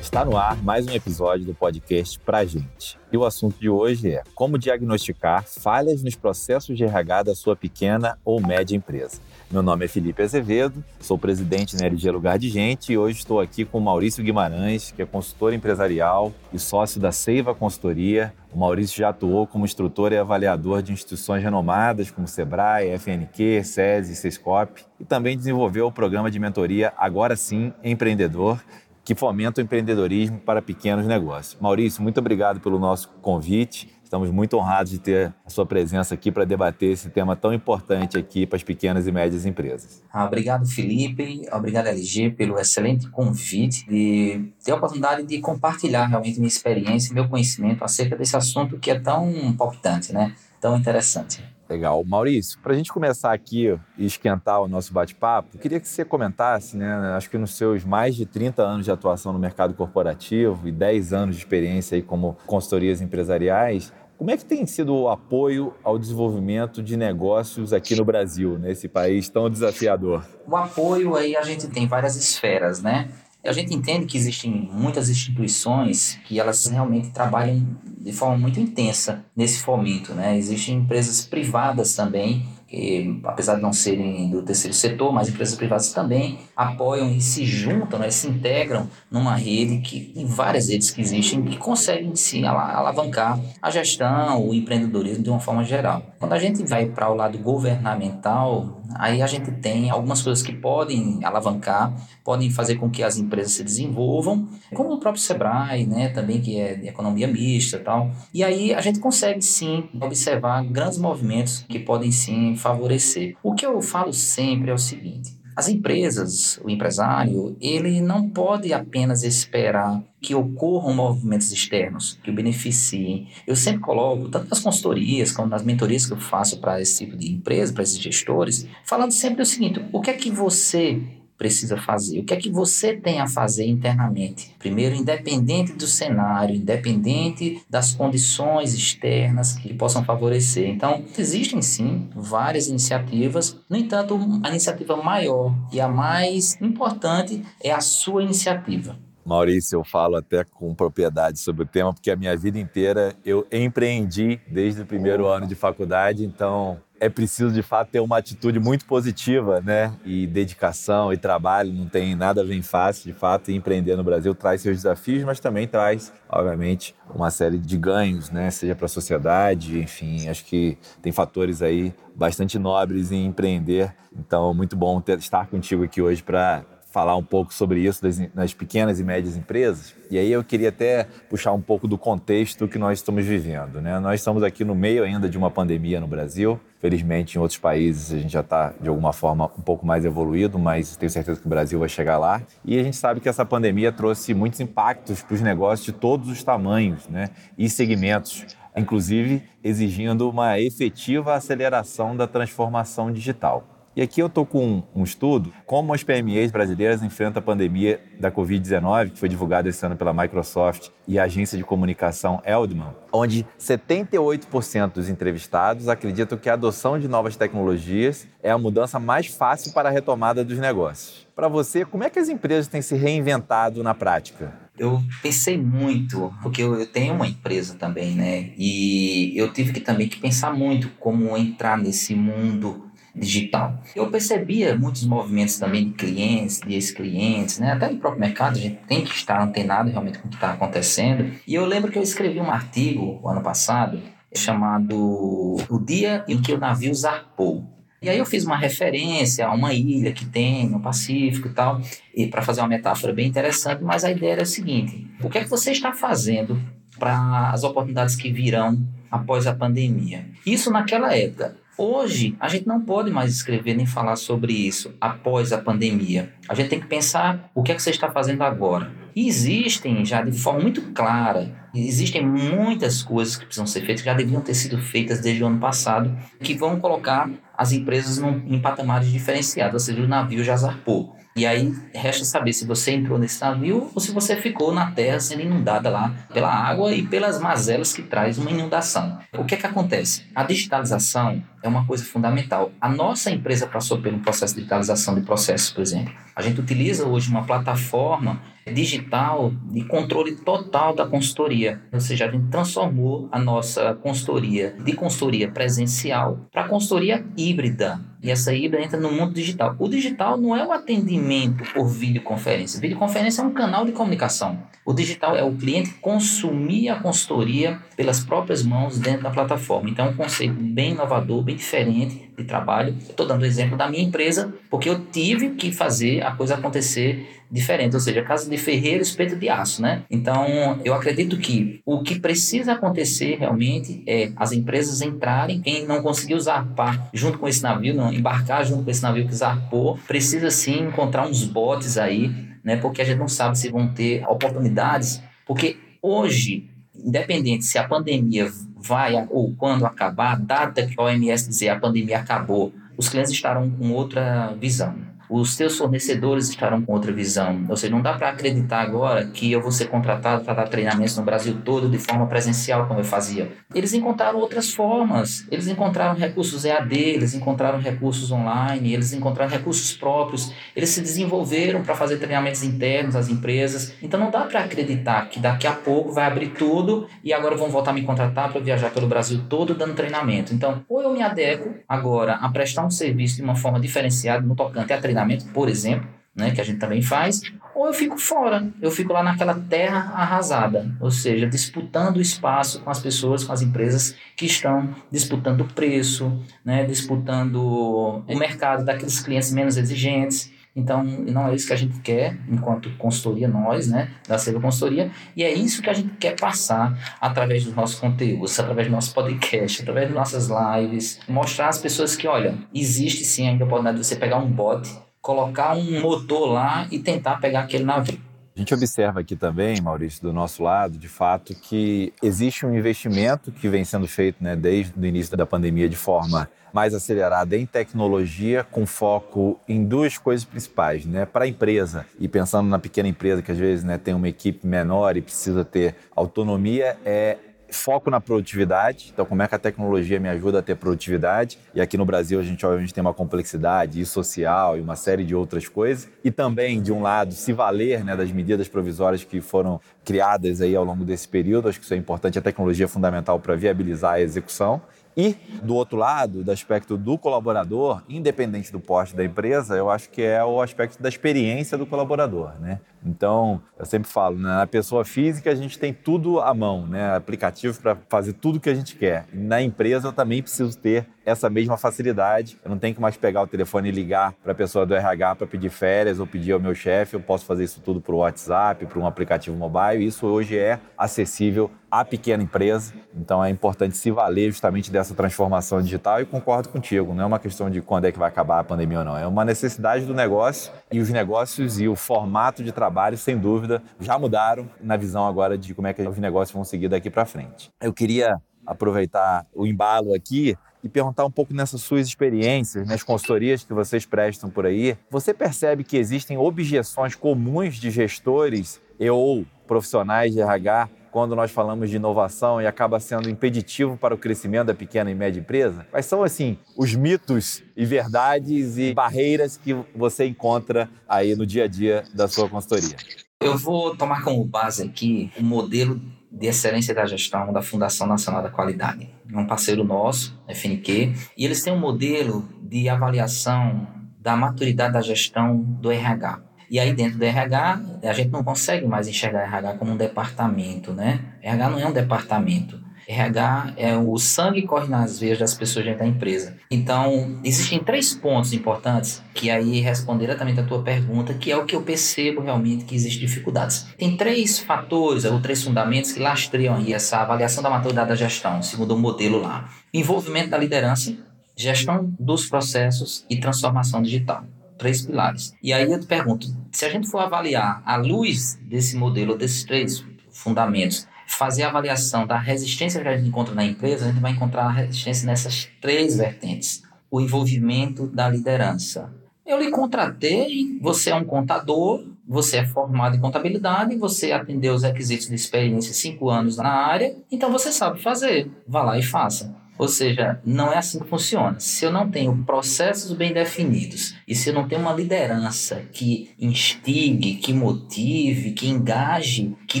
Está 0.00 0.24
no 0.24 0.36
ar 0.36 0.60
mais 0.64 0.88
um 0.88 0.90
episódio 0.90 1.46
do 1.46 1.54
podcast 1.54 2.18
Pra 2.18 2.44
Gente. 2.44 2.98
E 3.12 3.16
o 3.16 3.24
assunto 3.24 3.60
de 3.60 3.70
hoje 3.70 4.10
é 4.10 4.24
como 4.34 4.58
diagnosticar 4.58 5.44
falhas 5.44 6.02
nos 6.02 6.16
processos 6.16 6.76
de 6.76 6.82
RH 6.82 7.22
da 7.22 7.34
sua 7.36 7.54
pequena 7.54 8.18
ou 8.24 8.44
média 8.44 8.74
empresa. 8.74 9.20
Meu 9.50 9.62
nome 9.62 9.86
é 9.86 9.88
Felipe 9.88 10.22
Azevedo, 10.22 10.84
sou 11.00 11.16
presidente 11.16 11.74
na 11.74 11.86
LG 11.86 12.10
Lugar 12.10 12.38
de 12.38 12.50
Gente 12.50 12.92
e 12.92 12.98
hoje 12.98 13.20
estou 13.20 13.40
aqui 13.40 13.64
com 13.64 13.78
o 13.78 13.80
Maurício 13.80 14.22
Guimarães, 14.22 14.90
que 14.90 15.00
é 15.00 15.06
consultor 15.06 15.54
empresarial 15.54 16.34
e 16.52 16.58
sócio 16.58 17.00
da 17.00 17.10
Seiva 17.12 17.54
Consultoria. 17.54 18.34
O 18.52 18.58
Maurício 18.58 18.98
já 18.98 19.08
atuou 19.08 19.46
como 19.46 19.64
instrutor 19.64 20.12
e 20.12 20.18
avaliador 20.18 20.82
de 20.82 20.92
instituições 20.92 21.42
renomadas 21.42 22.10
como 22.10 22.28
Sebrae, 22.28 22.90
FNQ, 22.98 23.64
SESI, 23.64 24.16
Sescop 24.16 24.84
e 25.00 25.04
também 25.06 25.34
desenvolveu 25.34 25.86
o 25.86 25.92
programa 25.92 26.30
de 26.30 26.38
mentoria 26.38 26.92
Agora 26.98 27.34
Sim 27.34 27.72
Empreendedor, 27.82 28.62
que 29.02 29.14
fomenta 29.14 29.62
o 29.62 29.64
empreendedorismo 29.64 30.38
para 30.40 30.60
pequenos 30.60 31.06
negócios. 31.06 31.56
Maurício, 31.58 32.02
muito 32.02 32.20
obrigado 32.20 32.60
pelo 32.60 32.78
nosso 32.78 33.08
convite. 33.22 33.97
Estamos 34.08 34.30
muito 34.30 34.56
honrados 34.56 34.90
de 34.90 34.98
ter 34.98 35.34
a 35.44 35.50
sua 35.50 35.66
presença 35.66 36.14
aqui 36.14 36.32
para 36.32 36.46
debater 36.46 36.92
esse 36.92 37.10
tema 37.10 37.36
tão 37.36 37.52
importante 37.52 38.16
aqui 38.16 38.46
para 38.46 38.56
as 38.56 38.62
pequenas 38.62 39.06
e 39.06 39.12
médias 39.12 39.44
empresas. 39.44 40.02
Ah, 40.10 40.24
obrigado, 40.24 40.66
Felipe. 40.66 41.46
Obrigado, 41.52 41.88
LG, 41.88 42.30
pelo 42.30 42.58
excelente 42.58 43.06
convite 43.10 43.86
de 43.86 44.50
ter 44.64 44.72
a 44.72 44.76
oportunidade 44.76 45.24
de 45.24 45.38
compartilhar 45.40 46.06
realmente 46.06 46.38
minha 46.38 46.48
experiência 46.48 47.12
meu 47.12 47.28
conhecimento 47.28 47.84
acerca 47.84 48.16
desse 48.16 48.34
assunto 48.34 48.78
que 48.78 48.90
é 48.90 48.98
tão 48.98 49.30
importante, 49.30 50.10
né? 50.10 50.34
Tão 50.60 50.76
interessante. 50.76 51.42
Legal. 51.68 52.02
Maurício, 52.04 52.58
para 52.60 52.72
a 52.72 52.76
gente 52.76 52.90
começar 52.90 53.32
aqui 53.32 53.78
e 53.98 54.06
esquentar 54.06 54.62
o 54.62 54.68
nosso 54.68 54.92
bate-papo, 54.92 55.58
queria 55.58 55.78
que 55.78 55.86
você 55.86 56.02
comentasse, 56.02 56.76
né? 56.76 56.90
Acho 57.14 57.28
que 57.28 57.36
nos 57.36 57.54
seus 57.54 57.84
mais 57.84 58.16
de 58.16 58.24
30 58.24 58.62
anos 58.62 58.84
de 58.86 58.90
atuação 58.90 59.32
no 59.34 59.38
mercado 59.38 59.74
corporativo 59.74 60.66
e 60.66 60.72
10 60.72 61.12
anos 61.12 61.36
de 61.36 61.42
experiência 61.42 61.96
aí 61.96 62.02
como 62.02 62.38
consultorias 62.46 63.02
empresariais, 63.02 63.92
como 64.16 64.32
é 64.32 64.36
que 64.36 64.44
tem 64.44 64.66
sido 64.66 64.96
o 64.96 65.08
apoio 65.08 65.72
ao 65.84 65.96
desenvolvimento 65.96 66.82
de 66.82 66.96
negócios 66.96 67.72
aqui 67.72 67.94
no 67.94 68.04
Brasil, 68.04 68.58
nesse 68.58 68.88
país 68.88 69.28
tão 69.28 69.48
desafiador? 69.48 70.26
O 70.44 70.56
apoio 70.56 71.14
aí 71.14 71.36
a 71.36 71.42
gente 71.42 71.68
tem 71.68 71.86
várias 71.86 72.16
esferas, 72.16 72.82
né? 72.82 73.08
A 73.44 73.52
gente 73.52 73.72
entende 73.74 74.06
que 74.06 74.18
existem 74.18 74.50
muitas 74.50 75.08
instituições 75.08 76.18
que 76.26 76.40
elas 76.40 76.66
realmente 76.66 77.10
trabalham 77.10 77.66
de 77.84 78.12
forma 78.12 78.36
muito 78.36 78.58
intensa 78.58 79.24
nesse 79.34 79.60
fomento, 79.60 80.12
né? 80.12 80.36
Existem 80.36 80.78
empresas 80.78 81.24
privadas 81.24 81.94
também 81.94 82.46
que, 82.68 83.18
apesar 83.24 83.56
de 83.56 83.62
não 83.62 83.72
serem 83.72 84.28
do 84.30 84.42
terceiro 84.42 84.74
setor, 84.74 85.10
mas 85.10 85.28
empresas 85.28 85.54
privadas 85.56 85.92
também 85.92 86.38
apoiam 86.54 87.10
e 87.10 87.20
se 87.20 87.44
juntam, 87.44 87.98
né, 87.98 88.10
se 88.10 88.28
integram 88.28 88.86
numa 89.10 89.34
rede 89.34 89.78
que 89.78 90.12
em 90.14 90.26
várias 90.26 90.68
redes 90.68 90.90
que 90.90 91.00
existem 91.00 91.42
que 91.42 91.56
conseguem 91.56 92.14
sim 92.14 92.44
alavancar 92.44 93.40
a 93.62 93.70
gestão, 93.70 94.46
o 94.46 94.54
empreendedorismo 94.54 95.24
de 95.24 95.30
uma 95.30 95.40
forma 95.40 95.64
geral. 95.64 96.02
Quando 96.18 96.34
a 96.34 96.38
gente 96.38 96.62
vai 96.64 96.86
para 96.86 97.10
o 97.10 97.14
lado 97.14 97.38
governamental, 97.38 98.82
aí 98.96 99.22
a 99.22 99.26
gente 99.26 99.50
tem 99.52 99.88
algumas 99.88 100.20
coisas 100.20 100.44
que 100.44 100.52
podem 100.52 101.20
alavancar, 101.22 101.94
podem 102.22 102.50
fazer 102.50 102.76
com 102.76 102.90
que 102.90 103.02
as 103.02 103.16
empresas 103.16 103.52
se 103.52 103.64
desenvolvam, 103.64 104.46
como 104.74 104.92
o 104.92 104.98
próprio 104.98 105.22
Sebrae, 105.22 105.86
né, 105.86 106.08
também 106.10 106.40
que 106.40 106.58
é 106.58 106.72
economia 106.86 107.26
mista 107.26 107.76
e 107.76 107.80
tal. 107.80 108.10
E 108.34 108.44
aí 108.44 108.74
a 108.74 108.80
gente 108.80 108.98
consegue 108.98 109.40
sim 109.40 109.88
observar 110.00 110.62
grandes 110.64 110.98
movimentos 110.98 111.64
que 111.68 111.78
podem 111.78 112.10
sim 112.12 112.57
favorecer. 112.58 113.36
O 113.42 113.54
que 113.54 113.64
eu 113.64 113.80
falo 113.80 114.12
sempre 114.12 114.70
é 114.70 114.74
o 114.74 114.78
seguinte: 114.78 115.38
as 115.58 115.68
empresas, 115.68 116.60
o 116.62 116.70
empresário, 116.70 117.56
ele 117.60 118.00
não 118.00 118.30
pode 118.30 118.72
apenas 118.72 119.24
esperar 119.24 120.00
que 120.20 120.32
ocorram 120.32 120.94
movimentos 120.94 121.50
externos 121.50 122.16
que 122.22 122.30
o 122.30 122.32
beneficiem. 122.32 123.26
Eu 123.44 123.56
sempre 123.56 123.80
coloco, 123.80 124.28
tanto 124.28 124.48
nas 124.48 124.60
consultorias 124.60 125.32
como 125.32 125.48
nas 125.48 125.64
mentorias 125.64 126.06
que 126.06 126.12
eu 126.12 126.16
faço 126.16 126.60
para 126.60 126.80
esse 126.80 127.04
tipo 127.04 127.16
de 127.16 127.32
empresa, 127.32 127.72
para 127.72 127.82
esses 127.82 127.98
gestores, 127.98 128.68
falando 128.84 129.10
sempre 129.10 129.42
o 129.42 129.46
seguinte: 129.46 129.84
o 129.92 130.00
que 130.00 130.10
é 130.10 130.14
que 130.14 130.30
você 130.30 131.02
precisa 131.38 131.76
fazer? 131.76 132.18
O 132.18 132.24
que 132.24 132.34
é 132.34 132.36
que 132.36 132.50
você 132.50 132.94
tem 132.94 133.20
a 133.20 133.28
fazer 133.28 133.66
internamente? 133.66 134.54
Primeiro, 134.58 134.96
independente 134.96 135.72
do 135.72 135.86
cenário, 135.86 136.56
independente 136.56 137.62
das 137.70 137.94
condições 137.94 138.74
externas 138.74 139.52
que 139.52 139.72
possam 139.72 140.04
favorecer. 140.04 140.68
Então, 140.68 141.04
existem 141.16 141.62
sim 141.62 142.10
várias 142.14 142.66
iniciativas, 142.66 143.56
no 143.70 143.76
entanto, 143.76 144.18
a 144.42 144.48
iniciativa 144.50 144.96
maior 144.96 145.54
e 145.72 145.80
a 145.80 145.88
mais 145.88 146.60
importante 146.60 147.42
é 147.62 147.70
a 147.70 147.80
sua 147.80 148.22
iniciativa. 148.22 148.98
Maurício, 149.28 149.76
eu 149.76 149.84
falo 149.84 150.16
até 150.16 150.42
com 150.42 150.74
propriedade 150.74 151.38
sobre 151.38 151.62
o 151.62 151.66
tema, 151.66 151.92
porque 151.92 152.10
a 152.10 152.16
minha 152.16 152.34
vida 152.34 152.58
inteira 152.58 153.14
eu 153.24 153.46
empreendi 153.52 154.40
desde 154.48 154.80
o 154.80 154.86
primeiro 154.86 155.26
ano 155.26 155.46
de 155.46 155.54
faculdade, 155.54 156.24
então 156.24 156.80
é 157.00 157.08
preciso 157.08 157.52
de 157.52 157.62
fato 157.62 157.90
ter 157.90 158.00
uma 158.00 158.18
atitude 158.18 158.58
muito 158.58 158.84
positiva, 158.86 159.60
né? 159.60 159.94
E 160.04 160.26
dedicação 160.26 161.12
e 161.12 161.16
trabalho, 161.16 161.72
não 161.72 161.86
tem 161.86 162.14
nada 162.16 162.42
bem 162.42 162.62
fácil, 162.62 163.12
de 163.12 163.18
fato, 163.18 163.50
e 163.50 163.54
empreender 163.54 163.96
no 163.96 164.02
Brasil 164.02 164.34
traz 164.34 164.62
seus 164.62 164.78
desafios, 164.78 165.22
mas 165.24 165.38
também 165.38 165.68
traz, 165.68 166.12
obviamente, 166.28 166.94
uma 167.14 167.30
série 167.30 167.58
de 167.58 167.76
ganhos, 167.76 168.30
né? 168.30 168.50
Seja 168.50 168.74
para 168.74 168.86
a 168.86 168.88
sociedade, 168.88 169.78
enfim, 169.78 170.28
acho 170.28 170.44
que 170.44 170.76
tem 171.00 171.12
fatores 171.12 171.62
aí 171.62 171.94
bastante 172.16 172.58
nobres 172.58 173.12
em 173.12 173.26
empreender. 173.26 173.94
Então, 174.18 174.52
muito 174.52 174.74
bom 174.74 175.00
ter, 175.00 175.18
estar 175.18 175.46
contigo 175.46 175.84
aqui 175.84 176.02
hoje 176.02 176.22
para 176.22 176.64
falar 176.90 177.16
um 177.16 177.22
pouco 177.22 177.52
sobre 177.52 177.80
isso 177.80 178.02
das, 178.02 178.18
nas 178.34 178.54
pequenas 178.54 178.98
e 178.98 179.04
médias 179.04 179.36
empresas. 179.36 179.94
E 180.10 180.18
aí 180.18 180.32
eu 180.32 180.42
queria 180.42 180.70
até 180.70 181.06
puxar 181.28 181.52
um 181.52 181.60
pouco 181.60 181.86
do 181.86 181.98
contexto 181.98 182.66
que 182.66 182.78
nós 182.78 182.98
estamos 182.98 183.24
vivendo. 183.24 183.80
Né? 183.80 183.98
Nós 184.00 184.20
estamos 184.20 184.42
aqui 184.42 184.64
no 184.64 184.74
meio 184.74 185.04
ainda 185.04 185.28
de 185.28 185.36
uma 185.36 185.50
pandemia 185.50 186.00
no 186.00 186.06
Brasil. 186.06 186.58
Felizmente, 186.80 187.36
em 187.36 187.40
outros 187.40 187.58
países, 187.58 188.12
a 188.12 188.18
gente 188.18 188.32
já 188.32 188.40
está, 188.40 188.72
de 188.80 188.88
alguma 188.88 189.12
forma, 189.12 189.50
um 189.58 189.62
pouco 189.62 189.84
mais 189.84 190.04
evoluído, 190.04 190.58
mas 190.58 190.96
tenho 190.96 191.10
certeza 191.10 191.40
que 191.40 191.46
o 191.46 191.50
Brasil 191.50 191.78
vai 191.78 191.88
chegar 191.88 192.16
lá. 192.18 192.40
E 192.64 192.78
a 192.78 192.82
gente 192.82 192.96
sabe 192.96 193.20
que 193.20 193.28
essa 193.28 193.44
pandemia 193.44 193.92
trouxe 193.92 194.32
muitos 194.32 194.60
impactos 194.60 195.22
para 195.22 195.34
os 195.34 195.40
negócios 195.40 195.84
de 195.84 195.92
todos 195.92 196.28
os 196.28 196.42
tamanhos 196.42 197.06
né? 197.08 197.30
e 197.58 197.68
segmentos, 197.68 198.46
inclusive 198.74 199.42
exigindo 199.62 200.30
uma 200.30 200.58
efetiva 200.58 201.34
aceleração 201.34 202.16
da 202.16 202.26
transformação 202.26 203.12
digital. 203.12 203.77
E 203.96 204.02
aqui 204.02 204.20
eu 204.20 204.26
estou 204.28 204.46
com 204.46 204.82
um 204.94 205.02
estudo 205.02 205.52
como 205.66 205.92
as 205.92 206.02
PMEs 206.02 206.50
brasileiras 206.50 207.02
enfrentam 207.02 207.40
a 207.40 207.42
pandemia 207.42 208.00
da 208.18 208.30
Covid-19, 208.30 209.10
que 209.10 209.18
foi 209.18 209.28
divulgado 209.28 209.68
esse 209.68 209.84
ano 209.84 209.96
pela 209.96 210.12
Microsoft 210.12 210.90
e 211.06 211.18
a 211.18 211.24
agência 211.24 211.58
de 211.58 211.64
comunicação 211.64 212.40
Eldman, 212.44 212.94
onde 213.12 213.44
78% 213.58 214.92
dos 214.92 215.08
entrevistados 215.08 215.88
acreditam 215.88 216.38
que 216.38 216.48
a 216.48 216.52
adoção 216.52 216.98
de 216.98 217.08
novas 217.08 217.36
tecnologias 217.36 218.28
é 218.42 218.50
a 218.50 218.58
mudança 218.58 218.98
mais 218.98 219.26
fácil 219.26 219.72
para 219.72 219.88
a 219.88 219.92
retomada 219.92 220.44
dos 220.44 220.58
negócios. 220.58 221.26
Para 221.34 221.48
você, 221.48 221.84
como 221.84 222.04
é 222.04 222.10
que 222.10 222.18
as 222.18 222.28
empresas 222.28 222.68
têm 222.68 222.82
se 222.82 222.94
reinventado 222.94 223.82
na 223.82 223.94
prática? 223.94 224.68
eu 224.78 225.02
pensei 225.20 225.58
muito, 225.58 226.32
porque 226.40 226.62
eu, 226.62 226.78
eu, 226.78 226.86
tenho 226.86 227.12
uma 227.12 227.26
empresa 227.26 227.74
também, 227.74 228.14
né? 228.14 228.50
E 228.56 229.32
eu 229.36 229.52
tive 229.52 229.72
que 229.72 229.80
também 229.80 230.08
que 230.08 230.20
pensar 230.20 230.52
muito 230.54 230.88
como 231.00 231.36
entrar 231.36 231.76
nesse 231.76 232.14
mundo 232.14 232.87
digital. 233.18 233.82
Eu 233.94 234.10
percebia 234.10 234.76
muitos 234.76 235.04
movimentos 235.04 235.58
também 235.58 235.88
de 235.88 235.94
clientes, 235.94 236.60
de 236.60 236.74
ex-clientes, 236.74 237.58
né? 237.58 237.72
até 237.72 237.88
no 237.90 237.98
próprio 237.98 238.20
mercado, 238.20 238.56
a 238.56 238.60
gente 238.60 238.78
tem 238.86 239.04
que 239.04 239.12
estar 239.12 239.42
antenado 239.42 239.90
realmente 239.90 240.18
com 240.18 240.26
o 240.26 240.30
que 240.30 240.36
está 240.36 240.52
acontecendo. 240.52 241.32
E 241.46 241.54
eu 241.54 241.66
lembro 241.66 241.90
que 241.90 241.98
eu 241.98 242.02
escrevi 242.02 242.40
um 242.40 242.50
artigo 242.50 243.20
ano 243.28 243.42
passado 243.42 244.00
chamado 244.34 245.56
O 245.68 245.78
Dia 245.78 246.24
em 246.28 246.40
que 246.40 246.52
o 246.52 246.58
Navio 246.58 246.94
Zarpou. 246.94 247.78
E 248.00 248.08
aí 248.08 248.16
eu 248.16 248.26
fiz 248.26 248.44
uma 248.44 248.56
referência 248.56 249.46
a 249.46 249.52
uma 249.52 249.72
ilha 249.72 250.12
que 250.12 250.24
tem 250.24 250.68
no 250.68 250.80
Pacífico 250.80 251.48
e 251.48 251.50
tal, 251.50 251.80
e 252.14 252.28
para 252.28 252.42
fazer 252.42 252.60
uma 252.60 252.68
metáfora 252.68 253.12
bem 253.12 253.26
interessante, 253.26 253.82
mas 253.82 254.04
a 254.04 254.10
ideia 254.10 254.32
era 254.32 254.42
a 254.42 254.46
seguinte: 254.46 255.10
o 255.20 255.28
que 255.28 255.38
é 255.38 255.42
que 255.42 255.50
você 255.50 255.72
está 255.72 255.92
fazendo 255.92 256.60
para 256.98 257.50
as 257.50 257.64
oportunidades 257.64 258.14
que 258.14 258.32
virão 258.32 258.80
após 259.10 259.48
a 259.48 259.54
pandemia? 259.54 260.26
Isso 260.46 260.70
naquela 260.70 261.16
época. 261.16 261.56
Hoje, 261.78 262.36
a 262.40 262.48
gente 262.48 262.66
não 262.66 262.80
pode 262.80 263.08
mais 263.08 263.30
escrever 263.30 263.74
nem 263.74 263.86
falar 263.86 264.16
sobre 264.16 264.52
isso 264.52 264.92
após 265.00 265.52
a 265.52 265.58
pandemia. 265.58 266.32
A 266.48 266.54
gente 266.54 266.70
tem 266.70 266.80
que 266.80 266.88
pensar 266.88 267.48
o 267.54 267.62
que 267.62 267.70
é 267.70 267.74
que 267.76 267.80
você 267.80 267.90
está 267.90 268.10
fazendo 268.10 268.42
agora. 268.42 268.90
E 269.14 269.28
existem 269.28 270.04
já 270.04 270.22
de 270.22 270.32
forma 270.32 270.60
muito 270.60 270.82
clara 270.92 271.56
Existem 271.74 272.26
muitas 272.26 273.02
coisas 273.02 273.36
que 273.36 273.44
precisam 273.44 273.66
ser 273.66 273.80
feitas, 273.80 274.00
que 274.00 274.06
já 274.06 274.14
deviam 274.14 274.40
ter 274.40 274.54
sido 274.54 274.78
feitas 274.78 275.20
desde 275.20 275.44
o 275.44 275.46
ano 275.46 275.58
passado, 275.58 276.16
que 276.42 276.54
vão 276.54 276.80
colocar 276.80 277.30
as 277.56 277.72
empresas 277.72 278.18
num, 278.18 278.42
em 278.46 278.60
patamares 278.60 279.10
diferenciados, 279.10 279.74
ou 279.74 279.80
seja, 279.80 280.02
o 280.02 280.08
navio 280.08 280.42
já 280.42 280.56
zarpou. 280.56 281.14
E 281.38 281.46
aí 281.46 281.72
resta 281.94 282.24
saber 282.24 282.52
se 282.52 282.66
você 282.66 282.90
entrou 282.90 283.16
nesse 283.16 283.40
navio 283.40 283.92
ou 283.94 284.00
se 284.00 284.10
você 284.10 284.34
ficou 284.34 284.74
na 284.74 284.90
terra 284.90 285.20
sendo 285.20 285.42
inundada 285.42 285.88
lá 285.88 286.12
pela 286.34 286.52
água 286.52 286.92
e 286.92 287.06
pelas 287.06 287.38
mazelas 287.38 287.92
que 287.92 288.02
traz 288.02 288.38
uma 288.38 288.50
inundação. 288.50 289.20
O 289.32 289.44
que 289.44 289.54
é 289.54 289.56
que 289.56 289.64
acontece? 289.64 290.24
A 290.34 290.42
digitalização 290.42 291.40
é 291.62 291.68
uma 291.68 291.86
coisa 291.86 292.04
fundamental. 292.04 292.72
A 292.80 292.88
nossa 292.88 293.30
empresa 293.30 293.68
passou 293.68 294.02
pelo 294.02 294.18
processo 294.18 294.54
de 294.54 294.62
digitalização 294.62 295.14
de 295.14 295.20
processos, 295.20 295.70
por 295.70 295.80
exemplo. 295.80 296.12
A 296.34 296.42
gente 296.42 296.58
utiliza 296.58 297.06
hoje 297.06 297.30
uma 297.30 297.44
plataforma 297.44 298.42
digital 298.68 299.52
de 299.70 299.84
controle 299.84 300.36
total 300.36 300.94
da 300.94 301.06
consultoria. 301.06 301.80
Ou 301.92 302.00
seja, 302.00 302.26
a 302.26 302.30
gente 302.30 302.48
transformou 302.48 303.28
a 303.32 303.38
nossa 303.38 303.94
consultoria 303.94 304.74
de 304.84 304.92
consultoria 304.92 305.50
presencial 305.50 306.40
para 306.52 306.68
consultoria 306.68 307.24
híbrida. 307.36 308.00
E 308.22 308.30
essa 308.30 308.52
híbrida 308.52 308.84
entra 308.84 308.98
no 308.98 309.12
mundo 309.12 309.32
digital. 309.32 309.76
O 309.78 309.88
digital 309.88 310.36
não 310.36 310.56
é 310.56 310.66
o 310.66 310.72
atendimento 310.72 311.62
por 311.72 311.86
videoconferência. 311.86 312.80
Videoconferência 312.80 313.42
é 313.42 313.44
um 313.44 313.52
canal 313.52 313.84
de 313.84 313.92
comunicação. 313.92 314.58
O 314.84 314.92
digital 314.92 315.36
é 315.36 315.44
o 315.44 315.54
cliente 315.54 315.90
consumir 316.00 316.88
a 316.88 316.98
consultoria 316.98 317.78
pelas 317.96 318.24
próprias 318.24 318.62
mãos 318.62 318.98
dentro 318.98 319.22
da 319.22 319.30
plataforma. 319.30 319.88
Então 319.88 320.06
é 320.06 320.08
um 320.08 320.16
conceito 320.16 320.54
bem 320.54 320.92
inovador, 320.92 321.42
bem 321.42 321.54
diferente 321.54 322.28
de 322.36 322.44
trabalho. 322.44 322.96
Estou 322.98 323.26
dando 323.26 323.42
o 323.42 323.46
exemplo 323.46 323.76
da 323.76 323.88
minha 323.88 324.02
empresa, 324.02 324.52
porque 324.70 324.88
eu 324.88 325.04
tive 325.06 325.50
que 325.50 325.70
fazer 325.70 326.22
a 326.22 326.32
coisa 326.32 326.54
acontecer 326.54 327.37
diferente, 327.50 327.94
ou 327.94 328.00
seja, 328.00 328.22
casa 328.22 328.48
de 328.48 328.58
ferreiro, 328.58 329.02
espeto 329.02 329.36
de 329.36 329.48
aço, 329.48 329.80
né? 329.80 330.02
Então, 330.10 330.80
eu 330.84 330.94
acredito 330.94 331.38
que 331.38 331.80
o 331.84 332.02
que 332.02 332.18
precisa 332.18 332.72
acontecer 332.72 333.36
realmente 333.36 334.02
é 334.06 334.30
as 334.36 334.52
empresas 334.52 335.00
entrarem, 335.00 335.60
quem 335.60 335.86
não 335.86 336.02
conseguiu 336.02 336.38
zarpar 336.38 337.08
junto 337.12 337.38
com 337.38 337.48
esse 337.48 337.62
navio, 337.62 337.94
não 337.94 338.12
embarcar 338.12 338.64
junto 338.64 338.84
com 338.84 338.90
esse 338.90 339.02
navio 339.02 339.26
que 339.26 339.34
zarpou, 339.34 339.98
precisa 340.06 340.50
sim 340.50 340.80
encontrar 340.88 341.26
uns 341.26 341.44
botes 341.44 341.96
aí, 341.96 342.30
né? 342.62 342.76
Porque 342.76 343.00
a 343.00 343.04
gente 343.04 343.18
não 343.18 343.28
sabe 343.28 343.58
se 343.58 343.70
vão 343.70 343.88
ter 343.88 344.24
oportunidades, 344.28 345.22
porque 345.46 345.78
hoje, 346.02 346.68
independente 346.94 347.64
se 347.64 347.78
a 347.78 347.88
pandemia 347.88 348.50
vai 348.76 349.26
ou 349.30 349.54
quando 349.54 349.86
acabar, 349.86 350.32
a 350.32 350.36
data 350.36 350.86
que 350.86 350.94
a 350.98 351.04
OMS 351.04 351.48
dizer 351.48 351.70
a 351.70 351.78
pandemia 351.78 352.18
acabou, 352.18 352.72
os 352.96 353.08
clientes 353.08 353.32
estarão 353.32 353.70
com 353.70 353.92
outra 353.92 354.54
visão 354.60 355.08
os 355.28 355.54
seus 355.54 355.76
fornecedores 355.76 356.48
estarão 356.48 356.82
com 356.82 356.92
outra 356.92 357.12
visão. 357.12 357.64
Ou 357.68 357.76
seja, 357.76 357.92
não 357.92 358.00
dá 358.00 358.14
para 358.14 358.30
acreditar 358.30 358.80
agora 358.80 359.26
que 359.26 359.52
eu 359.52 359.60
vou 359.60 359.70
ser 359.70 359.86
contratado 359.86 360.44
para 360.44 360.54
dar 360.54 360.68
treinamentos 360.68 361.16
no 361.16 361.24
Brasil 361.24 361.58
todo 361.64 361.88
de 361.88 361.98
forma 361.98 362.26
presencial, 362.26 362.86
como 362.86 363.00
eu 363.00 363.04
fazia. 363.04 363.52
Eles 363.74 363.92
encontraram 363.92 364.38
outras 364.38 364.72
formas. 364.72 365.46
Eles 365.50 365.68
encontraram 365.68 366.18
recursos 366.18 366.64
EAD, 366.64 366.96
eles 366.96 367.34
encontraram 367.34 367.78
recursos 367.78 368.30
online, 368.30 368.94
eles 368.94 369.12
encontraram 369.12 369.50
recursos 369.50 369.94
próprios. 369.94 370.52
Eles 370.74 370.90
se 370.90 371.00
desenvolveram 371.00 371.82
para 371.82 371.94
fazer 371.94 372.16
treinamentos 372.16 372.62
internos 372.62 373.14
às 373.14 373.28
empresas. 373.28 373.94
Então 374.02 374.18
não 374.18 374.30
dá 374.30 374.42
para 374.42 374.60
acreditar 374.60 375.28
que 375.28 375.38
daqui 375.38 375.66
a 375.66 375.72
pouco 375.72 376.12
vai 376.12 376.26
abrir 376.26 376.48
tudo 376.48 377.06
e 377.22 377.32
agora 377.32 377.56
vão 377.56 377.68
voltar 377.68 377.90
a 377.90 377.94
me 377.94 378.02
contratar 378.02 378.50
para 378.50 378.60
viajar 378.60 378.90
pelo 378.90 379.06
Brasil 379.06 379.42
todo 379.48 379.74
dando 379.74 379.94
treinamento. 379.94 380.54
Então, 380.54 380.82
ou 380.88 381.02
eu 381.02 381.12
me 381.12 381.22
adequo 381.22 381.74
agora 381.88 382.34
a 382.34 382.48
prestar 382.48 382.84
um 382.84 382.90
serviço 382.90 383.36
de 383.36 383.42
uma 383.42 383.54
forma 383.54 383.78
diferenciada 383.78 384.46
no 384.46 384.54
tocante 384.54 384.92
a 384.92 384.98
treinamento 384.98 385.17
treinamento, 385.18 385.46
por 385.46 385.68
exemplo, 385.68 386.08
né, 386.34 386.52
que 386.52 386.60
a 386.60 386.64
gente 386.64 386.78
também 386.78 387.02
faz, 387.02 387.40
ou 387.74 387.88
eu 387.88 387.92
fico 387.92 388.16
fora, 388.16 388.68
eu 388.80 388.92
fico 388.92 389.12
lá 389.12 389.24
naquela 389.24 389.54
terra 389.54 390.12
arrasada, 390.14 390.94
ou 391.00 391.10
seja, 391.10 391.48
disputando 391.48 392.20
espaço 392.20 392.80
com 392.80 392.90
as 392.90 393.00
pessoas, 393.00 393.42
com 393.42 393.52
as 393.52 393.60
empresas 393.60 394.14
que 394.36 394.46
estão 394.46 394.94
disputando 395.10 395.62
o 395.62 395.64
preço, 395.64 396.40
né, 396.64 396.84
disputando 396.84 397.56
o 397.56 398.38
mercado 398.38 398.84
daqueles 398.84 399.20
clientes 399.20 399.52
menos 399.52 399.76
exigentes. 399.76 400.52
Então, 400.76 401.02
não 401.02 401.48
é 401.48 401.56
isso 401.56 401.66
que 401.66 401.72
a 401.72 401.76
gente 401.76 401.98
quer 402.00 402.38
enquanto 402.48 402.88
consultoria, 402.98 403.48
nós, 403.48 403.88
né, 403.88 404.08
da 404.28 404.38
Seva 404.38 404.60
Consultoria, 404.60 405.10
e 405.34 405.42
é 405.42 405.52
isso 405.52 405.82
que 405.82 405.90
a 405.90 405.92
gente 405.92 406.14
quer 406.20 406.38
passar 406.38 406.96
através 407.20 407.64
dos 407.64 407.74
nossos 407.74 407.98
conteúdos, 407.98 408.60
através 408.60 408.86
do 408.86 408.92
nosso 408.92 409.12
podcast, 409.12 409.82
através 409.82 410.06
das 410.06 410.16
nossas 410.16 410.48
lives, 410.48 411.18
mostrar 411.28 411.68
às 411.68 411.78
pessoas 411.78 412.14
que, 412.14 412.28
olha, 412.28 412.56
existe 412.72 413.24
sim 413.24 413.48
ainda 413.48 413.64
a 413.64 413.66
oportunidade 413.66 413.98
de 413.98 414.06
você 414.06 414.14
pegar 414.14 414.36
um 414.36 414.48
bot 414.48 414.88
colocar 415.28 415.76
um 415.76 416.00
motor 416.00 416.50
lá 416.50 416.88
e 416.90 416.98
tentar 416.98 417.36
pegar 417.38 417.60
aquele 417.60 417.84
navio. 417.84 418.18
A 418.56 418.58
gente 418.58 418.72
observa 418.72 419.20
aqui 419.20 419.36
também, 419.36 419.78
Maurício, 419.78 420.22
do 420.22 420.32
nosso 420.32 420.62
lado, 420.62 420.96
de 420.96 421.06
fato, 421.06 421.54
que 421.54 422.14
existe 422.22 422.64
um 422.64 422.74
investimento 422.74 423.52
que 423.52 423.68
vem 423.68 423.84
sendo 423.84 424.08
feito 424.08 424.42
né, 424.42 424.56
desde 424.56 424.98
o 424.98 425.04
início 425.04 425.36
da 425.36 425.44
pandemia 425.44 425.86
de 425.86 425.96
forma 425.96 426.48
mais 426.72 426.94
acelerada 426.94 427.58
em 427.58 427.66
tecnologia, 427.66 428.64
com 428.64 428.86
foco 428.86 429.60
em 429.68 429.84
duas 429.84 430.16
coisas 430.16 430.46
principais. 430.46 431.04
Né? 431.04 431.26
Para 431.26 431.44
a 431.44 431.48
empresa, 431.48 432.06
e 432.18 432.26
pensando 432.26 432.66
na 432.70 432.78
pequena 432.78 433.08
empresa 433.08 433.42
que 433.42 433.52
às 433.52 433.58
vezes 433.58 433.84
né, 433.84 433.98
tem 433.98 434.14
uma 434.14 434.28
equipe 434.28 434.66
menor 434.66 435.14
e 435.18 435.20
precisa 435.20 435.62
ter 435.62 435.94
autonomia, 436.16 436.96
é 437.04 437.36
foco 437.70 438.10
na 438.10 438.20
produtividade. 438.20 439.10
Então, 439.12 439.24
como 439.24 439.42
é 439.42 439.48
que 439.48 439.54
a 439.54 439.58
tecnologia 439.58 440.18
me 440.18 440.28
ajuda 440.28 440.60
a 440.60 440.62
ter 440.62 440.76
produtividade? 440.76 441.58
E 441.74 441.80
aqui 441.80 441.96
no 441.96 442.04
Brasil 442.04 442.40
a 442.40 442.42
gente 442.42 442.64
obviamente 442.64 442.94
tem 442.94 443.00
uma 443.00 443.14
complexidade 443.14 444.04
social 444.06 444.76
e 444.76 444.80
uma 444.80 444.96
série 444.96 445.24
de 445.24 445.34
outras 445.34 445.68
coisas. 445.68 446.08
E 446.24 446.30
também, 446.30 446.80
de 446.80 446.92
um 446.92 447.02
lado, 447.02 447.32
se 447.32 447.52
valer 447.52 448.04
né, 448.04 448.16
das 448.16 448.30
medidas 448.32 448.68
provisórias 448.68 449.24
que 449.24 449.40
foram 449.40 449.80
criadas 450.04 450.60
aí 450.60 450.74
ao 450.74 450.84
longo 450.84 451.04
desse 451.04 451.28
período. 451.28 451.68
Acho 451.68 451.78
que 451.78 451.84
isso 451.84 451.94
é 451.94 451.96
importante. 451.96 452.38
A 452.38 452.42
tecnologia 452.42 452.86
é 452.86 452.88
fundamental 452.88 453.38
para 453.38 453.54
viabilizar 453.54 454.14
a 454.14 454.20
execução. 454.20 454.80
E, 455.18 455.34
do 455.64 455.74
outro 455.74 455.98
lado, 455.98 456.44
do 456.44 456.52
aspecto 456.52 456.96
do 456.96 457.18
colaborador, 457.18 458.04
independente 458.08 458.70
do 458.70 458.78
porte 458.78 459.16
da 459.16 459.24
empresa, 459.24 459.76
eu 459.76 459.90
acho 459.90 460.08
que 460.10 460.22
é 460.22 460.44
o 460.44 460.62
aspecto 460.62 461.02
da 461.02 461.08
experiência 461.08 461.76
do 461.76 461.84
colaborador. 461.84 462.52
Né? 462.60 462.78
Então, 463.04 463.60
eu 463.76 463.84
sempre 463.84 464.08
falo, 464.08 464.36
né, 464.38 464.48
na 464.48 464.66
pessoa 464.68 465.04
física 465.04 465.50
a 465.50 465.56
gente 465.56 465.76
tem 465.76 465.92
tudo 465.92 466.38
à 466.40 466.54
mão, 466.54 466.86
né, 466.86 467.16
aplicativo 467.16 467.80
para 467.80 467.96
fazer 468.08 468.34
tudo 468.34 468.60
que 468.60 468.70
a 468.70 468.74
gente 468.74 468.94
quer. 468.94 469.26
Na 469.32 469.60
empresa 469.60 470.06
eu 470.06 470.12
também 470.12 470.40
preciso 470.40 470.78
ter 470.78 471.08
essa 471.28 471.50
mesma 471.50 471.76
facilidade. 471.76 472.58
Eu 472.64 472.70
não 472.70 472.78
tenho 472.78 472.94
que 472.94 473.00
mais 473.00 473.16
pegar 473.16 473.42
o 473.42 473.46
telefone 473.46 473.90
e 473.90 473.92
ligar 473.92 474.32
para 474.42 474.52
a 474.52 474.54
pessoa 474.54 474.86
do 474.86 474.94
RH 474.94 475.36
para 475.36 475.46
pedir 475.46 475.68
férias 475.68 476.18
ou 476.18 476.26
pedir 476.26 476.52
ao 476.52 476.60
meu 476.60 476.74
chefe. 476.74 477.14
Eu 477.14 477.20
posso 477.20 477.44
fazer 477.44 477.64
isso 477.64 477.80
tudo 477.80 478.00
por 478.00 478.14
WhatsApp, 478.14 478.86
por 478.86 478.98
um 478.98 479.06
aplicativo 479.06 479.56
mobile. 479.56 480.04
Isso 480.04 480.26
hoje 480.26 480.58
é 480.58 480.80
acessível 480.96 481.70
à 481.90 482.04
pequena 482.04 482.42
empresa. 482.42 482.94
Então 483.14 483.44
é 483.44 483.50
importante 483.50 483.96
se 483.96 484.10
valer 484.10 484.50
justamente 484.50 484.90
dessa 484.90 485.14
transformação 485.14 485.82
digital 485.82 486.20
e 486.20 486.24
concordo 486.24 486.70
contigo. 486.70 487.12
Não 487.12 487.24
é 487.24 487.26
uma 487.26 487.38
questão 487.38 487.68
de 487.68 487.82
quando 487.82 488.06
é 488.06 488.12
que 488.12 488.18
vai 488.18 488.28
acabar 488.28 488.60
a 488.60 488.64
pandemia 488.64 489.00
ou 489.00 489.04
não. 489.04 489.16
É 489.16 489.26
uma 489.26 489.44
necessidade 489.44 490.06
do 490.06 490.14
negócio 490.14 490.72
e 490.90 491.00
os 491.00 491.10
negócios 491.10 491.78
e 491.78 491.88
o 491.88 491.94
formato 491.94 492.64
de 492.64 492.72
trabalho, 492.72 493.18
sem 493.18 493.36
dúvida, 493.36 493.82
já 494.00 494.18
mudaram 494.18 494.68
na 494.80 494.96
visão 494.96 495.26
agora 495.26 495.58
de 495.58 495.74
como 495.74 495.86
é 495.86 495.92
que 495.92 496.02
os 496.02 496.18
negócios 496.18 496.54
vão 496.54 496.64
seguir 496.64 496.88
daqui 496.88 497.10
para 497.10 497.26
frente. 497.26 497.70
Eu 497.80 497.92
queria 497.92 498.40
aproveitar 498.66 499.46
o 499.54 499.66
embalo 499.66 500.14
aqui 500.14 500.56
e 500.82 500.88
perguntar 500.88 501.24
um 501.24 501.30
pouco 501.30 501.52
nessas 501.54 501.82
suas 501.82 502.06
experiências, 502.06 502.86
nas 502.86 503.02
consultorias 503.02 503.64
que 503.64 503.72
vocês 503.72 504.06
prestam 504.06 504.50
por 504.50 504.66
aí. 504.66 504.96
Você 505.10 505.34
percebe 505.34 505.84
que 505.84 505.96
existem 505.96 506.38
objeções 506.38 507.14
comuns 507.14 507.76
de 507.76 507.90
gestores 507.90 508.80
e 508.98 509.08
ou 509.10 509.44
profissionais 509.66 510.32
de 510.32 510.40
RH 510.40 510.88
quando 511.10 511.34
nós 511.34 511.50
falamos 511.50 511.90
de 511.90 511.96
inovação 511.96 512.60
e 512.60 512.66
acaba 512.66 513.00
sendo 513.00 513.28
impeditivo 513.30 513.96
para 513.96 514.14
o 514.14 514.18
crescimento 514.18 514.66
da 514.66 514.74
pequena 514.74 515.10
e 515.10 515.14
média 515.14 515.40
empresa? 515.40 515.86
Quais 515.90 516.06
são, 516.06 516.22
assim, 516.22 516.58
os 516.76 516.94
mitos 516.94 517.62
e 517.76 517.84
verdades 517.84 518.78
e 518.78 518.92
barreiras 518.94 519.56
que 519.56 519.74
você 519.94 520.26
encontra 520.26 520.88
aí 521.08 521.34
no 521.34 521.46
dia 521.46 521.64
a 521.64 521.68
dia 521.68 522.04
da 522.14 522.28
sua 522.28 522.48
consultoria? 522.48 522.96
Eu 523.40 523.56
vou 523.56 523.96
tomar 523.96 524.22
como 524.22 524.44
base 524.44 524.82
aqui 524.82 525.30
o 525.38 525.42
modelo 525.42 526.00
de 526.30 526.46
excelência 526.46 526.94
da 526.94 527.06
gestão 527.06 527.52
da 527.52 527.62
Fundação 527.62 528.06
Nacional 528.06 528.42
da 528.42 528.50
Qualidade. 528.50 529.08
É 529.32 529.36
um 529.36 529.46
parceiro 529.46 529.84
nosso, 529.84 530.38
FNQ, 530.46 531.14
e 531.36 531.44
eles 531.44 531.62
têm 531.62 531.72
um 531.72 531.78
modelo 531.78 532.48
de 532.62 532.88
avaliação 532.88 533.86
da 534.20 534.36
maturidade 534.36 534.92
da 534.92 535.00
gestão 535.00 535.56
do 535.56 535.90
RH. 535.90 536.40
E 536.70 536.78
aí 536.78 536.92
dentro 536.92 537.18
do 537.18 537.24
RH, 537.24 537.80
a 538.02 538.12
gente 538.12 538.30
não 538.30 538.44
consegue 538.44 538.86
mais 538.86 539.08
enxergar 539.08 539.44
RH 539.44 539.74
como 539.74 539.92
um 539.92 539.96
departamento, 539.96 540.92
né? 540.92 541.20
RH 541.42 541.70
não 541.70 541.78
é 541.78 541.86
um 541.86 541.92
departamento. 541.92 542.78
RH 543.08 543.72
é 543.78 543.96
o 543.96 544.18
sangue 544.18 544.62
corre 544.62 544.86
nas 544.86 545.18
veias 545.18 545.38
das 545.38 545.54
pessoas 545.54 545.86
dentro 545.86 546.00
da 546.00 546.06
empresa. 546.06 546.58
Então, 546.70 547.40
existem 547.42 547.78
três 547.78 548.12
pontos 548.14 548.52
importantes 548.52 549.22
que 549.32 549.50
aí 549.50 549.80
responder 549.80 550.26
diretamente 550.26 550.60
a 550.60 550.64
tua 550.64 550.82
pergunta, 550.82 551.32
que 551.32 551.50
é 551.50 551.56
o 551.56 551.64
que 551.64 551.74
eu 551.74 551.80
percebo 551.80 552.42
realmente 552.42 552.84
que 552.84 552.94
existem 552.94 553.26
dificuldades. 553.26 553.86
Tem 553.96 554.14
três 554.14 554.58
fatores 554.58 555.24
ou 555.24 555.40
três 555.40 555.64
fundamentos 555.64 556.12
que 556.12 556.20
lastreiam 556.20 556.74
aí 556.74 556.92
essa 556.92 557.18
avaliação 557.22 557.62
da 557.62 557.70
maturidade 557.70 558.10
da 558.10 558.14
gestão, 558.14 558.60
segundo 558.60 558.94
o 558.94 558.98
modelo 558.98 559.40
lá. 559.40 559.70
Envolvimento 559.94 560.50
da 560.50 560.58
liderança, 560.58 561.16
gestão 561.56 562.14
dos 562.20 562.44
processos 562.44 563.24
e 563.30 563.40
transformação 563.40 564.02
digital 564.02 564.44
três 564.76 565.04
pilares. 565.04 565.52
E 565.60 565.72
aí 565.72 565.90
eu 565.90 565.98
te 565.98 566.06
pergunto, 566.06 566.46
se 566.70 566.84
a 566.84 566.88
gente 566.88 567.08
for 567.08 567.18
avaliar 567.18 567.82
à 567.84 567.96
luz 567.96 568.56
desse 568.62 568.96
modelo, 568.96 569.36
desses 569.36 569.64
três 569.64 570.04
fundamentos, 570.30 571.07
fazer 571.28 571.62
a 571.62 571.68
avaliação 571.68 572.26
da 572.26 572.38
resistência 572.38 573.02
que 573.02 573.06
a 573.06 573.16
gente 573.16 573.28
encontra 573.28 573.54
na 573.54 573.64
empresa, 573.64 574.06
a 574.06 574.08
gente 574.08 574.20
vai 574.20 574.32
encontrar 574.32 574.64
a 574.64 574.72
resistência 574.72 575.26
nessas 575.26 575.68
três 575.80 576.16
vertentes. 576.16 576.82
O 577.10 577.20
envolvimento 577.20 578.06
da 578.06 578.28
liderança. 578.28 579.12
Eu 579.46 579.58
lhe 579.58 579.70
contratei, 579.70 580.78
você 580.80 581.10
é 581.10 581.14
um 581.14 581.24
contador, 581.24 582.04
você 582.26 582.58
é 582.58 582.66
formado 582.66 583.16
em 583.16 583.20
contabilidade, 583.20 583.96
você 583.96 584.32
atendeu 584.32 584.74
os 584.74 584.82
requisitos 584.82 585.28
de 585.28 585.34
experiência 585.34 585.94
cinco 585.94 586.28
anos 586.28 586.56
na 586.56 586.68
área, 586.68 587.16
então 587.30 587.50
você 587.50 587.72
sabe 587.72 588.02
fazer. 588.02 588.50
Vá 588.66 588.82
lá 588.82 588.98
e 588.98 589.02
faça. 589.02 589.54
Ou 589.78 589.88
seja, 589.88 590.40
não 590.44 590.72
é 590.72 590.78
assim 590.78 590.98
que 590.98 591.08
funciona. 591.08 591.60
Se 591.60 591.84
eu 591.84 591.92
não 591.92 592.10
tenho 592.10 592.36
processos 592.44 593.12
bem 593.12 593.32
definidos 593.32 594.14
e 594.26 594.34
se 594.34 594.50
eu 594.50 594.54
não 594.54 594.66
tenho 594.66 594.80
uma 594.80 594.92
liderança 594.92 595.82
que 595.92 596.30
instigue, 596.38 597.36
que 597.36 597.52
motive, 597.52 598.52
que 598.52 598.68
engaje, 598.68 599.56
que 599.66 599.80